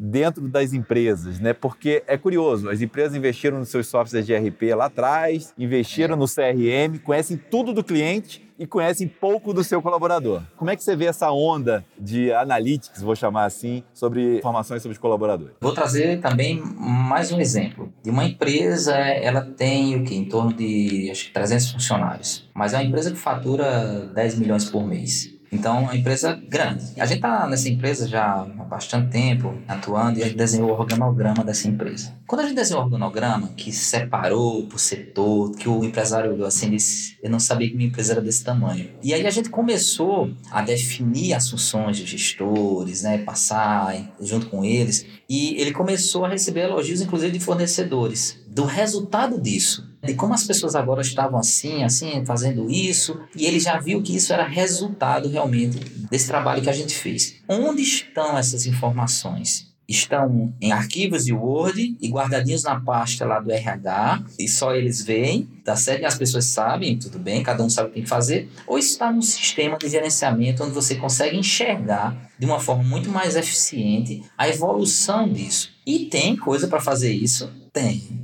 dentro 0.01 0.49
das 0.49 0.73
empresas, 0.73 1.39
né? 1.39 1.53
Porque 1.53 2.03
é 2.07 2.17
curioso, 2.17 2.71
as 2.71 2.81
empresas 2.81 3.15
investiram 3.15 3.59
nos 3.59 3.69
seus 3.69 3.87
softwares 3.87 4.27
de 4.27 4.35
RP 4.35 4.75
lá 4.75 4.87
atrás, 4.87 5.53
investiram 5.59 6.17
no 6.17 6.25
CRM, 6.25 6.99
conhecem 7.05 7.37
tudo 7.37 7.75
do 7.75 7.85
cliente 7.85 8.49
e 8.59 8.67
conhecem 8.67 9.07
pouco 9.07 9.53
do 9.53 9.63
seu 9.63 9.83
colaborador. 9.83 10.43
Como 10.57 10.71
é 10.71 10.77
que 10.77 10.83
você 10.83 10.97
vê 10.97 11.05
essa 11.05 11.31
onda 11.31 11.85
de 11.99 12.33
analytics, 12.33 13.03
vou 13.03 13.15
chamar 13.15 13.45
assim, 13.45 13.83
sobre 13.93 14.39
informações 14.39 14.83
sobre 14.83 14.95
os 14.95 14.99
colaboradores? 14.99 15.55
Vou 15.61 15.75
trazer 15.75 16.21
também 16.21 16.63
mais 16.63 17.31
um 17.31 17.39
exemplo. 17.39 17.93
De 18.03 18.09
uma 18.09 18.25
empresa, 18.25 18.97
ela 18.97 19.43
tem 19.43 19.97
o 19.97 20.05
que 20.05 20.15
em 20.15 20.25
torno 20.25 20.53
de 20.53 21.11
acho 21.11 21.27
que 21.27 21.33
300 21.33 21.73
funcionários, 21.73 22.49
mas 22.55 22.73
é 22.73 22.79
uma 22.79 22.85
empresa 22.85 23.11
que 23.11 23.19
fatura 23.19 24.07
10 24.15 24.39
milhões 24.39 24.65
por 24.65 24.87
mês. 24.87 25.40
Então, 25.53 25.79
é 25.79 25.81
uma 25.81 25.97
empresa 25.97 26.41
grande. 26.49 26.85
A 26.99 27.07
gente 27.07 27.17
está 27.17 27.47
nessa 27.47 27.69
empresa 27.69 28.07
já 28.07 28.43
há 28.43 28.65
bastante 28.65 29.11
tempo 29.11 29.55
atuando 29.67 30.19
e 30.19 30.23
a 30.23 30.27
gente 30.27 30.37
desenhou 30.37 30.71
o 30.71 30.73
organograma 30.73 31.43
dessa 31.43 31.67
empresa. 31.67 32.15
Quando 32.27 32.43
a 32.43 32.45
gente 32.45 32.55
desenhou 32.55 32.83
o 32.83 32.85
organograma, 32.85 33.49
que 33.57 33.73
separou 33.73 34.67
por 34.67 34.79
setor, 34.79 35.51
que 35.57 35.69
o 35.69 35.85
empresário 35.85 36.33
olhou 36.33 36.47
assim 36.47 36.71
disse: 36.71 37.19
Eu 37.23 37.31
não 37.31 37.41
sabia 37.41 37.69
que 37.69 37.77
minha 37.77 37.89
empresa 37.89 38.13
era 38.13 38.21
desse 38.21 38.45
tamanho. 38.45 38.91
E 39.03 39.13
aí 39.13 39.27
a 39.27 39.31
gente 39.31 39.51
começou 39.51 40.33
a 40.51 40.63
definir 40.63 41.35
as 41.35 41.51
funções 41.51 41.97
de 41.97 42.07
gestores, 42.07 43.03
né, 43.03 43.19
passar 43.19 43.95
junto 44.21 44.47
com 44.47 44.65
eles. 44.65 45.05
E 45.29 45.61
ele 45.61 45.73
começou 45.73 46.25
a 46.25 46.29
receber 46.29 46.63
elogios, 46.63 47.01
inclusive 47.01 47.33
de 47.33 47.41
fornecedores, 47.41 48.41
do 48.47 48.65
resultado 48.65 49.41
disso 49.41 49.90
de 50.03 50.15
como 50.15 50.35
as 50.35 50.45
pessoas 50.45 50.75
agora 50.75 51.03
estavam 51.03 51.39
assim, 51.39 51.85
assim, 51.85 52.25
fazendo 52.25 52.71
isso, 52.71 53.21
e 53.37 53.45
ele 53.47 53.61
já 53.61 53.79
viu 53.79 54.03
que 54.03 54.17
isso 54.17 54.33
era 54.33 54.47
resultado 54.47 55.29
realmente 55.29 55.79
desse 56.11 56.27
trabalho 56.27 56.63
que 56.63 56.71
a 56.71 56.75
gente 56.75 56.95
fez. 56.95 57.37
Onde 57.49 57.83
estão 57.83 58.37
essas 58.39 58.67
informações? 58.67 59.69
Estão 59.87 60.55
em 60.61 60.71
arquivos 60.71 61.25
de 61.25 61.33
Word 61.33 61.97
e 62.01 62.09
guardadinhos 62.09 62.63
na 62.63 62.81
pasta 62.81 63.27
lá 63.27 63.41
do 63.41 63.51
RH, 63.51 64.23
e 64.39 64.49
só 64.49 64.73
eles 64.73 65.03
veem, 65.03 65.49
tá 65.65 65.75
certo? 65.75 66.03
E 66.03 66.05
as 66.05 66.17
pessoas 66.17 66.47
sabem, 66.47 66.97
tudo 66.97 67.19
bem, 67.19 67.43
cada 67.43 67.63
um 67.65 67.69
sabe 67.69 67.89
o 67.89 67.91
que 67.91 67.95
tem 67.97 68.05
que 68.05 68.09
fazer, 68.09 68.49
ou 68.69 68.79
está 68.79 69.13
num 69.13 69.21
sistema 69.21 69.77
de 69.77 69.89
gerenciamento 69.89 70.63
onde 70.63 70.73
você 70.73 70.95
consegue 70.95 71.37
enxergar 71.37 72.31
de 72.39 72.47
uma 72.47 72.61
forma 72.61 72.85
muito 72.85 73.11
mais 73.11 73.35
eficiente 73.35 74.23
a 74.39 74.49
evolução 74.49 75.29
disso. 75.29 75.71
E 75.85 76.07
tem 76.07 76.37
coisa 76.37 76.69
para 76.69 76.81
fazer 76.81 77.13
isso? 77.13 77.51
Tem. 77.73 78.20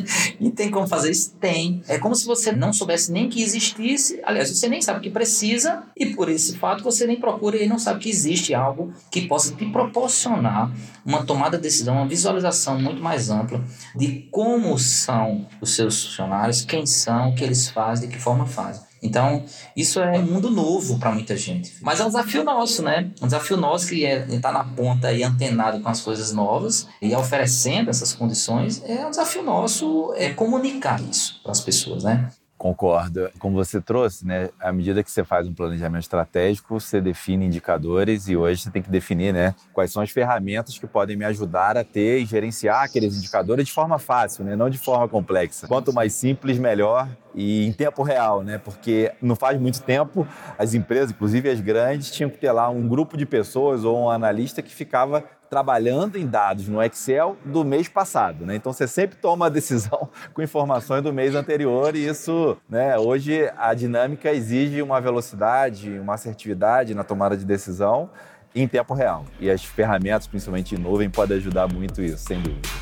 e 0.40 0.50
tem 0.50 0.70
como 0.70 0.86
fazer 0.86 1.10
isso? 1.10 1.34
Tem. 1.40 1.82
É 1.88 1.98
como 1.98 2.14
se 2.14 2.26
você 2.26 2.52
não 2.52 2.72
soubesse 2.72 3.12
nem 3.12 3.28
que 3.28 3.42
existisse. 3.42 4.20
Aliás, 4.24 4.50
você 4.50 4.68
nem 4.68 4.80
sabe 4.80 5.00
que 5.00 5.10
precisa, 5.10 5.84
e 5.96 6.06
por 6.06 6.28
esse 6.28 6.56
fato 6.58 6.82
você 6.82 7.06
nem 7.06 7.18
procura 7.18 7.56
e 7.56 7.68
não 7.68 7.78
sabe 7.78 8.00
que 8.00 8.10
existe 8.10 8.54
algo 8.54 8.92
que 9.10 9.22
possa 9.22 9.54
te 9.54 9.66
proporcionar 9.66 10.72
uma 11.04 11.24
tomada 11.24 11.56
de 11.56 11.62
decisão, 11.62 11.94
uma 11.94 12.06
visualização 12.06 12.80
muito 12.80 13.02
mais 13.02 13.30
ampla 13.30 13.62
de 13.96 14.28
como 14.30 14.78
são 14.78 15.46
os 15.60 15.74
seus 15.74 16.04
funcionários, 16.04 16.64
quem 16.64 16.86
são, 16.86 17.30
o 17.30 17.34
que 17.34 17.44
eles 17.44 17.68
fazem, 17.68 18.08
de 18.08 18.14
que 18.14 18.20
forma 18.20 18.46
fazem. 18.46 18.91
Então, 19.02 19.44
isso 19.76 20.00
é 20.00 20.18
um 20.18 20.22
mundo 20.22 20.48
novo 20.48 20.98
para 20.98 21.10
muita 21.10 21.36
gente. 21.36 21.74
Mas 21.82 21.98
é 21.98 22.04
um 22.04 22.06
desafio 22.06 22.44
nosso, 22.44 22.82
né? 22.82 23.10
Um 23.20 23.26
desafio 23.26 23.56
nosso 23.56 23.88
que 23.88 24.06
é 24.06 24.24
estar 24.28 24.52
na 24.52 24.62
ponta 24.62 25.12
e 25.12 25.24
antenado 25.24 25.80
com 25.80 25.88
as 25.88 26.00
coisas 26.00 26.32
novas 26.32 26.86
e 27.00 27.14
oferecendo 27.14 27.90
essas 27.90 28.12
condições. 28.12 28.82
É 28.86 29.04
um 29.04 29.10
desafio 29.10 29.42
nosso 29.42 30.14
é 30.16 30.30
comunicar 30.30 31.00
isso 31.00 31.40
para 31.42 31.52
as 31.52 31.60
pessoas, 31.60 32.04
né? 32.04 32.30
Concordo. 32.62 33.28
Como 33.40 33.56
você 33.56 33.80
trouxe, 33.80 34.24
né? 34.24 34.48
À 34.60 34.72
medida 34.72 35.02
que 35.02 35.10
você 35.10 35.24
faz 35.24 35.48
um 35.48 35.52
planejamento 35.52 36.02
estratégico, 36.02 36.78
você 36.78 37.00
define 37.00 37.46
indicadores 37.46 38.28
e 38.28 38.36
hoje 38.36 38.62
você 38.62 38.70
tem 38.70 38.80
que 38.80 38.88
definir, 38.88 39.34
né? 39.34 39.52
Quais 39.72 39.90
são 39.90 40.00
as 40.00 40.12
ferramentas 40.12 40.78
que 40.78 40.86
podem 40.86 41.16
me 41.16 41.24
ajudar 41.24 41.76
a 41.76 41.82
ter 41.82 42.20
e 42.20 42.24
gerenciar 42.24 42.84
aqueles 42.84 43.18
indicadores 43.18 43.66
de 43.66 43.72
forma 43.72 43.98
fácil, 43.98 44.44
né? 44.44 44.54
Não 44.54 44.70
de 44.70 44.78
forma 44.78 45.08
complexa. 45.08 45.66
Quanto 45.66 45.92
mais 45.92 46.12
simples, 46.12 46.56
melhor 46.56 47.08
e 47.34 47.66
em 47.66 47.72
tempo 47.72 48.00
real, 48.04 48.44
né? 48.44 48.58
Porque 48.58 49.10
não 49.20 49.34
faz 49.34 49.60
muito 49.60 49.82
tempo 49.82 50.24
as 50.56 50.72
empresas, 50.72 51.10
inclusive 51.10 51.50
as 51.50 51.60
grandes, 51.60 52.12
tinham 52.12 52.30
que 52.30 52.38
ter 52.38 52.52
lá 52.52 52.68
um 52.68 52.86
grupo 52.86 53.16
de 53.16 53.26
pessoas 53.26 53.82
ou 53.82 54.04
um 54.04 54.08
analista 54.08 54.62
que 54.62 54.72
ficava 54.72 55.24
trabalhando 55.52 56.16
em 56.16 56.26
dados 56.26 56.66
no 56.66 56.82
Excel 56.82 57.36
do 57.44 57.62
mês 57.62 57.86
passado, 57.86 58.46
né? 58.46 58.56
Então 58.56 58.72
você 58.72 58.88
sempre 58.88 59.18
toma 59.18 59.44
a 59.44 59.48
decisão 59.50 60.08
com 60.32 60.40
informações 60.40 61.02
do 61.02 61.12
mês 61.12 61.34
anterior 61.34 61.94
e 61.94 62.06
isso, 62.06 62.56
né? 62.66 62.96
Hoje 62.96 63.52
a 63.58 63.74
dinâmica 63.74 64.32
exige 64.32 64.80
uma 64.80 64.98
velocidade, 64.98 65.98
uma 65.98 66.14
assertividade 66.14 66.94
na 66.94 67.04
tomada 67.04 67.36
de 67.36 67.44
decisão 67.44 68.08
em 68.54 68.66
tempo 68.66 68.94
real. 68.94 69.26
E 69.38 69.50
as 69.50 69.62
ferramentas, 69.62 70.26
principalmente 70.26 70.74
em 70.74 70.78
nuvem, 70.78 71.10
podem 71.10 71.36
ajudar 71.36 71.70
muito 71.70 72.00
isso, 72.00 72.24
sem 72.24 72.40
dúvida. 72.40 72.81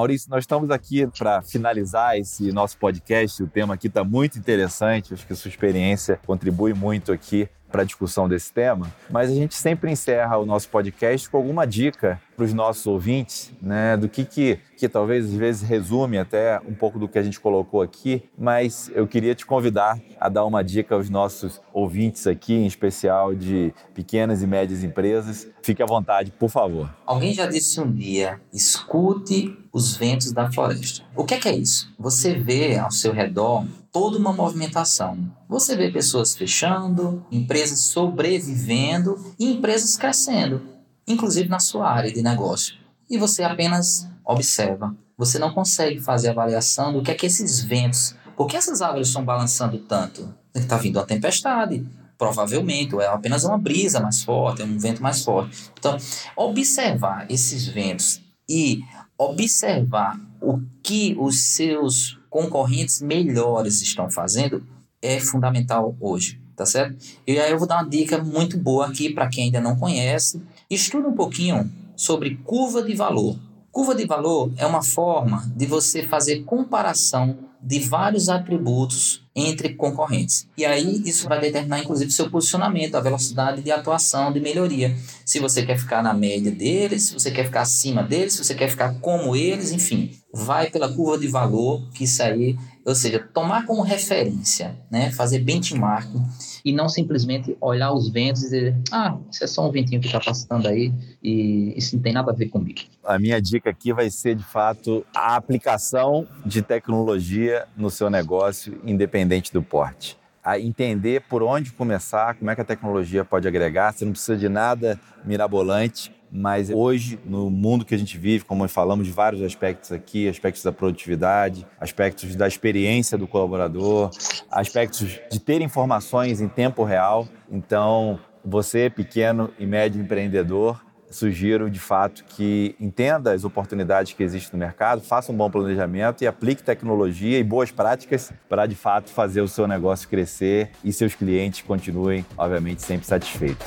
Maurício, 0.00 0.30
nós 0.30 0.44
estamos 0.44 0.70
aqui 0.70 1.06
para 1.18 1.42
finalizar 1.42 2.16
esse 2.16 2.50
nosso 2.52 2.78
podcast. 2.78 3.42
O 3.42 3.46
tema 3.46 3.74
aqui 3.74 3.86
está 3.86 4.02
muito 4.02 4.38
interessante. 4.38 5.12
Acho 5.12 5.26
que 5.26 5.34
a 5.34 5.36
sua 5.36 5.50
experiência 5.50 6.18
contribui 6.24 6.72
muito 6.72 7.12
aqui 7.12 7.50
para 7.70 7.82
a 7.82 7.84
discussão 7.84 8.28
desse 8.28 8.52
tema, 8.52 8.92
mas 9.08 9.30
a 9.30 9.34
gente 9.34 9.54
sempre 9.54 9.90
encerra 9.90 10.36
o 10.38 10.44
nosso 10.44 10.68
podcast 10.68 11.28
com 11.28 11.36
alguma 11.36 11.66
dica 11.66 12.20
para 12.36 12.44
os 12.44 12.54
nossos 12.54 12.86
ouvintes, 12.86 13.52
né, 13.60 13.96
do 13.96 14.08
que, 14.08 14.24
que, 14.24 14.58
que 14.76 14.88
talvez 14.88 15.26
às 15.26 15.34
vezes 15.34 15.62
resume 15.62 16.16
até 16.16 16.58
um 16.66 16.72
pouco 16.72 16.98
do 16.98 17.06
que 17.06 17.18
a 17.18 17.22
gente 17.22 17.38
colocou 17.38 17.82
aqui, 17.82 18.22
mas 18.38 18.90
eu 18.94 19.06
queria 19.06 19.34
te 19.34 19.44
convidar 19.44 20.00
a 20.18 20.28
dar 20.28 20.44
uma 20.46 20.64
dica 20.64 20.94
aos 20.94 21.10
nossos 21.10 21.60
ouvintes 21.72 22.26
aqui, 22.26 22.54
em 22.54 22.66
especial 22.66 23.34
de 23.34 23.74
pequenas 23.94 24.42
e 24.42 24.46
médias 24.46 24.82
empresas. 24.82 25.48
Fique 25.62 25.82
à 25.82 25.86
vontade, 25.86 26.30
por 26.30 26.48
favor. 26.48 26.88
Alguém 27.04 27.34
já 27.34 27.46
disse 27.46 27.78
um 27.78 27.92
dia: 27.92 28.40
escute 28.52 29.56
os 29.72 29.96
ventos 29.96 30.32
da 30.32 30.50
floresta. 30.50 31.04
O 31.14 31.24
que 31.24 31.34
é, 31.34 31.38
que 31.38 31.48
é 31.48 31.56
isso? 31.56 31.92
Você 31.98 32.34
vê 32.34 32.78
ao 32.78 32.90
seu 32.90 33.12
redor 33.12 33.66
toda 33.92 34.18
uma 34.18 34.32
movimentação. 34.32 35.18
Você 35.48 35.76
vê 35.76 35.90
pessoas 35.90 36.36
fechando, 36.36 37.24
empresas 37.30 37.80
sobrevivendo 37.80 39.34
e 39.38 39.52
empresas 39.52 39.96
crescendo, 39.96 40.62
inclusive 41.06 41.48
na 41.48 41.58
sua 41.58 41.90
área 41.90 42.12
de 42.12 42.22
negócio. 42.22 42.74
E 43.08 43.18
você 43.18 43.42
apenas 43.42 44.08
observa. 44.24 44.94
Você 45.18 45.38
não 45.38 45.52
consegue 45.52 46.00
fazer 46.00 46.30
avaliação 46.30 46.92
do 46.92 47.02
que 47.02 47.10
é 47.10 47.14
que 47.14 47.26
esses 47.26 47.60
ventos, 47.60 48.14
por 48.36 48.46
que 48.46 48.56
essas 48.56 48.80
árvores 48.80 49.08
estão 49.08 49.24
balançando 49.24 49.78
tanto? 49.78 50.32
Está 50.54 50.76
vindo 50.76 50.96
uma 50.96 51.06
tempestade, 51.06 51.86
provavelmente, 52.16 52.94
ou 52.94 53.00
é 53.00 53.06
apenas 53.06 53.44
uma 53.44 53.58
brisa 53.58 54.00
mais 54.00 54.22
forte, 54.22 54.62
é 54.62 54.64
um 54.64 54.78
vento 54.78 55.02
mais 55.02 55.24
forte. 55.24 55.70
Então, 55.78 55.96
observar 56.36 57.26
esses 57.30 57.66
ventos 57.66 58.20
e 58.48 58.80
observar 59.18 60.18
o 60.40 60.60
que 60.82 61.16
os 61.18 61.54
seus 61.54 62.19
concorrentes 62.30 63.02
melhores 63.02 63.82
estão 63.82 64.08
fazendo 64.08 64.62
é 65.02 65.18
fundamental 65.18 65.96
hoje, 66.00 66.40
tá 66.54 66.64
certo? 66.64 66.96
E 67.26 67.38
aí 67.38 67.50
eu 67.50 67.58
vou 67.58 67.66
dar 67.66 67.82
uma 67.82 67.88
dica 67.88 68.22
muito 68.22 68.56
boa 68.56 68.86
aqui 68.86 69.12
para 69.12 69.28
quem 69.28 69.44
ainda 69.44 69.60
não 69.60 69.76
conhece. 69.76 70.40
Estuda 70.68 71.08
um 71.08 71.14
pouquinho 71.14 71.70
sobre 71.96 72.36
curva 72.44 72.82
de 72.82 72.94
valor. 72.94 73.36
Curva 73.72 73.94
de 73.94 74.04
valor 74.04 74.52
é 74.56 74.66
uma 74.66 74.82
forma 74.82 75.50
de 75.56 75.66
você 75.66 76.02
fazer 76.02 76.44
comparação 76.44 77.50
de 77.62 77.78
vários 77.78 78.28
atributos 78.28 79.22
entre 79.34 79.74
concorrentes. 79.74 80.48
E 80.56 80.64
aí 80.64 81.02
isso 81.04 81.28
vai 81.28 81.40
determinar 81.40 81.78
inclusive 81.78 82.10
seu 82.10 82.30
posicionamento, 82.30 82.94
a 82.94 83.00
velocidade 83.00 83.62
de 83.62 83.70
atuação, 83.70 84.32
de 84.32 84.40
melhoria. 84.40 84.96
Se 85.24 85.38
você 85.38 85.64
quer 85.64 85.78
ficar 85.78 86.02
na 86.02 86.14
média 86.14 86.50
deles, 86.50 87.04
se 87.04 87.14
você 87.14 87.30
quer 87.30 87.44
ficar 87.44 87.62
acima 87.62 88.02
deles, 88.02 88.34
se 88.34 88.44
você 88.44 88.54
quer 88.54 88.68
ficar 88.68 88.94
como 89.00 89.36
eles, 89.36 89.72
enfim, 89.72 90.10
vai 90.32 90.70
pela 90.70 90.92
curva 90.92 91.18
de 91.18 91.26
valor, 91.26 91.88
que 91.90 92.04
isso 92.04 92.22
aí, 92.22 92.56
ou 92.84 92.94
seja, 92.94 93.18
tomar 93.32 93.66
como 93.66 93.82
referência, 93.82 94.76
né, 94.90 95.10
fazer 95.10 95.40
benchmarking 95.40 96.22
e 96.64 96.72
não 96.72 96.88
simplesmente 96.88 97.56
olhar 97.60 97.92
os 97.92 98.08
ventos 98.08 98.42
e 98.42 98.44
dizer, 98.44 98.76
ah, 98.92 99.16
isso 99.30 99.44
é 99.44 99.46
só 99.46 99.68
um 99.68 99.72
ventinho 99.72 100.00
que 100.00 100.06
está 100.06 100.20
passando 100.20 100.68
aí 100.68 100.92
e 101.22 101.74
isso 101.76 101.96
não 101.96 102.02
tem 102.02 102.12
nada 102.12 102.30
a 102.30 102.34
ver 102.34 102.48
comigo. 102.48 102.80
A 103.04 103.18
minha 103.18 103.40
dica 103.40 103.70
aqui 103.70 103.92
vai 103.92 104.10
ser, 104.10 104.36
de 104.36 104.44
fato, 104.44 105.04
a 105.14 105.34
aplicação 105.36 106.26
de 106.46 106.62
tecnologia 106.62 107.66
no 107.76 107.90
seu 107.90 108.08
negócio, 108.08 108.80
independente 108.84 109.52
do 109.52 109.62
porte 109.62 110.20
a 110.42 110.58
entender 110.58 111.22
por 111.28 111.42
onde 111.42 111.70
começar, 111.70 112.34
como 112.34 112.50
é 112.50 112.54
que 112.54 112.60
a 112.62 112.64
tecnologia 112.64 113.24
pode 113.24 113.46
agregar. 113.46 113.92
Você 113.92 114.06
não 114.06 114.12
precisa 114.12 114.38
de 114.38 114.48
nada 114.48 114.98
mirabolante, 115.22 116.12
mas 116.30 116.70
hoje, 116.70 117.18
no 117.24 117.50
mundo 117.50 117.84
que 117.84 117.94
a 117.94 117.98
gente 117.98 118.16
vive, 118.16 118.44
como 118.44 118.66
falamos 118.68 119.06
de 119.06 119.12
vários 119.12 119.42
aspectos 119.42 119.90
aqui, 119.90 120.28
aspectos 120.28 120.62
da 120.62 120.70
produtividade, 120.70 121.66
aspectos 121.80 122.36
da 122.36 122.46
experiência 122.46 123.18
do 123.18 123.26
colaborador, 123.26 124.10
aspectos 124.50 125.20
de 125.30 125.40
ter 125.40 125.60
informações 125.60 126.40
em 126.40 126.48
tempo 126.48 126.84
real. 126.84 127.26
Então, 127.50 128.18
você, 128.44 128.88
pequeno 128.88 129.50
e 129.58 129.66
médio 129.66 130.00
empreendedor, 130.00 130.80
sugiro 131.10 131.68
de 131.68 131.80
fato 131.80 132.24
que 132.24 132.76
entenda 132.80 133.32
as 133.32 133.42
oportunidades 133.42 134.12
que 134.12 134.22
existem 134.22 134.52
no 134.52 134.64
mercado, 134.64 135.02
faça 135.02 135.32
um 135.32 135.36
bom 135.36 135.50
planejamento 135.50 136.22
e 136.22 136.26
aplique 136.26 136.62
tecnologia 136.62 137.38
e 137.38 137.42
boas 137.42 137.72
práticas 137.72 138.32
para 138.48 138.66
de 138.66 138.76
fato 138.76 139.10
fazer 139.10 139.40
o 139.40 139.48
seu 139.48 139.66
negócio 139.66 140.08
crescer 140.08 140.70
e 140.84 140.92
seus 140.92 141.14
clientes 141.14 141.62
continuem, 141.62 142.24
obviamente, 142.38 142.82
sempre 142.82 143.06
satisfeitos. 143.06 143.66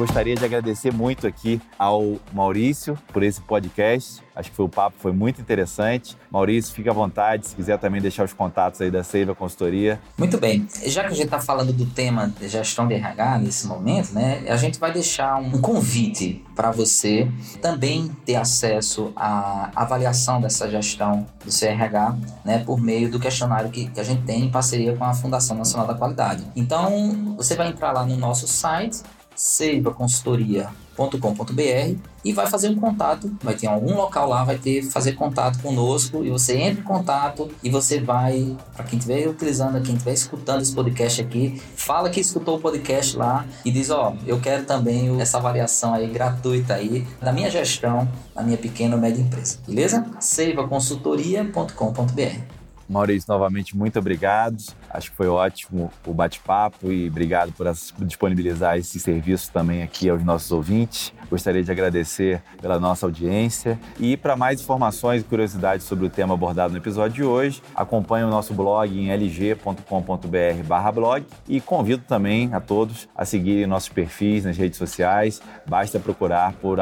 Gostaria 0.00 0.34
de 0.34 0.42
agradecer 0.42 0.90
muito 0.90 1.26
aqui 1.26 1.60
ao 1.78 2.16
Maurício 2.32 2.98
por 3.12 3.22
esse 3.22 3.38
podcast. 3.42 4.22
Acho 4.34 4.48
que 4.48 4.56
foi 4.56 4.64
o 4.64 4.68
papo 4.68 4.96
foi 4.98 5.12
muito 5.12 5.42
interessante. 5.42 6.16
Maurício, 6.30 6.74
fica 6.74 6.90
à 6.90 6.94
vontade 6.94 7.46
se 7.46 7.54
quiser 7.54 7.78
também 7.78 8.00
deixar 8.00 8.24
os 8.24 8.32
contatos 8.32 8.80
aí 8.80 8.90
da 8.90 9.04
Seiva 9.04 9.34
Consultoria. 9.34 10.00
Muito 10.16 10.38
bem. 10.38 10.66
Já 10.86 11.02
que 11.02 11.08
a 11.08 11.10
gente 11.10 11.26
está 11.26 11.38
falando 11.38 11.70
do 11.74 11.84
tema 11.84 12.32
de 12.40 12.48
gestão 12.48 12.88
de 12.88 12.94
RH 12.94 13.40
nesse 13.40 13.66
momento, 13.66 14.14
né, 14.14 14.42
a 14.48 14.56
gente 14.56 14.80
vai 14.80 14.90
deixar 14.90 15.36
um 15.36 15.60
convite 15.60 16.42
para 16.56 16.70
você 16.70 17.30
também 17.60 18.08
ter 18.24 18.36
acesso 18.36 19.12
à 19.14 19.70
avaliação 19.76 20.40
dessa 20.40 20.70
gestão 20.70 21.26
do 21.44 21.50
CRH, 21.50 22.16
né, 22.42 22.64
por 22.64 22.80
meio 22.80 23.10
do 23.10 23.20
questionário 23.20 23.68
que, 23.68 23.90
que 23.90 24.00
a 24.00 24.04
gente 24.04 24.22
tem 24.22 24.46
em 24.46 24.50
parceria 24.50 24.96
com 24.96 25.04
a 25.04 25.12
Fundação 25.12 25.58
Nacional 25.58 25.86
da 25.86 25.92
Qualidade. 25.92 26.42
Então, 26.56 27.34
você 27.36 27.54
vai 27.54 27.68
entrar 27.68 27.92
lá 27.92 28.06
no 28.06 28.16
nosso 28.16 28.48
site 28.48 29.02
seivaconsultoria.com.br 29.40 31.96
e 32.22 32.34
vai 32.34 32.46
fazer 32.46 32.68
um 32.68 32.76
contato, 32.76 33.34
vai 33.42 33.54
ter 33.54 33.66
algum 33.66 33.96
local 33.96 34.28
lá, 34.28 34.44
vai 34.44 34.58
ter 34.58 34.82
fazer 34.82 35.12
contato 35.12 35.58
conosco 35.62 36.22
e 36.22 36.28
você 36.28 36.58
entra 36.58 36.82
em 36.82 36.84
contato 36.84 37.50
e 37.62 37.70
você 37.70 37.98
vai, 37.98 38.54
para 38.74 38.84
quem 38.84 38.98
estiver 38.98 39.26
utilizando, 39.26 39.80
quem 39.80 39.94
estiver 39.94 40.12
escutando 40.12 40.60
esse 40.60 40.74
podcast 40.74 41.22
aqui, 41.22 41.58
fala 41.74 42.10
que 42.10 42.20
escutou 42.20 42.58
o 42.58 42.60
podcast 42.60 43.16
lá 43.16 43.46
e 43.64 43.70
diz, 43.70 43.88
ó, 43.88 44.12
oh, 44.12 44.16
eu 44.26 44.38
quero 44.38 44.66
também 44.66 45.18
essa 45.18 45.38
avaliação 45.38 45.94
aí 45.94 46.06
gratuita 46.08 46.74
aí 46.74 47.08
da 47.18 47.32
minha 47.32 47.50
gestão, 47.50 48.06
da 48.34 48.42
minha 48.42 48.58
pequena 48.58 48.94
ou 48.94 49.00
média 49.00 49.22
empresa, 49.22 49.56
beleza? 49.66 50.04
seivaconsultoria.com.br 50.20 52.59
Maurício, 52.90 53.26
novamente, 53.28 53.76
muito 53.76 53.98
obrigado. 53.98 54.56
Acho 54.88 55.10
que 55.10 55.16
foi 55.16 55.28
ótimo 55.28 55.92
o 56.06 56.12
bate-papo 56.12 56.90
e 56.90 57.08
obrigado 57.08 57.52
por 57.52 57.70
disponibilizar 58.00 58.76
esse 58.76 58.98
serviço 58.98 59.52
também 59.52 59.82
aqui 59.82 60.08
aos 60.08 60.24
nossos 60.24 60.50
ouvintes. 60.50 61.12
Gostaria 61.30 61.62
de 61.62 61.70
agradecer 61.70 62.42
pela 62.60 62.80
nossa 62.80 63.06
audiência. 63.06 63.78
E 63.98 64.16
para 64.16 64.34
mais 64.34 64.60
informações 64.60 65.22
e 65.22 65.24
curiosidades 65.24 65.86
sobre 65.86 66.06
o 66.06 66.10
tema 66.10 66.34
abordado 66.34 66.72
no 66.72 66.78
episódio 66.78 67.14
de 67.14 67.22
hoje, 67.22 67.62
acompanhe 67.74 68.24
o 68.24 68.28
nosso 68.28 68.52
blog 68.52 68.98
em 68.98 69.12
lg.com.br/blog 69.12 71.24
e 71.48 71.60
convido 71.60 72.02
também 72.06 72.52
a 72.52 72.60
todos 72.60 73.08
a 73.14 73.24
seguirem 73.24 73.66
nossos 73.66 73.88
perfis 73.88 74.44
nas 74.44 74.56
redes 74.56 74.78
sociais. 74.78 75.40
Basta 75.66 76.00
procurar 76.00 76.54
por 76.54 76.78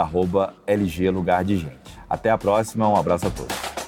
LG 0.66 1.10
Lugar 1.10 1.44
de 1.44 1.58
Gente. 1.58 1.98
Até 2.08 2.30
a 2.30 2.38
próxima, 2.38 2.88
um 2.88 2.96
abraço 2.96 3.26
a 3.26 3.30
todos. 3.30 3.87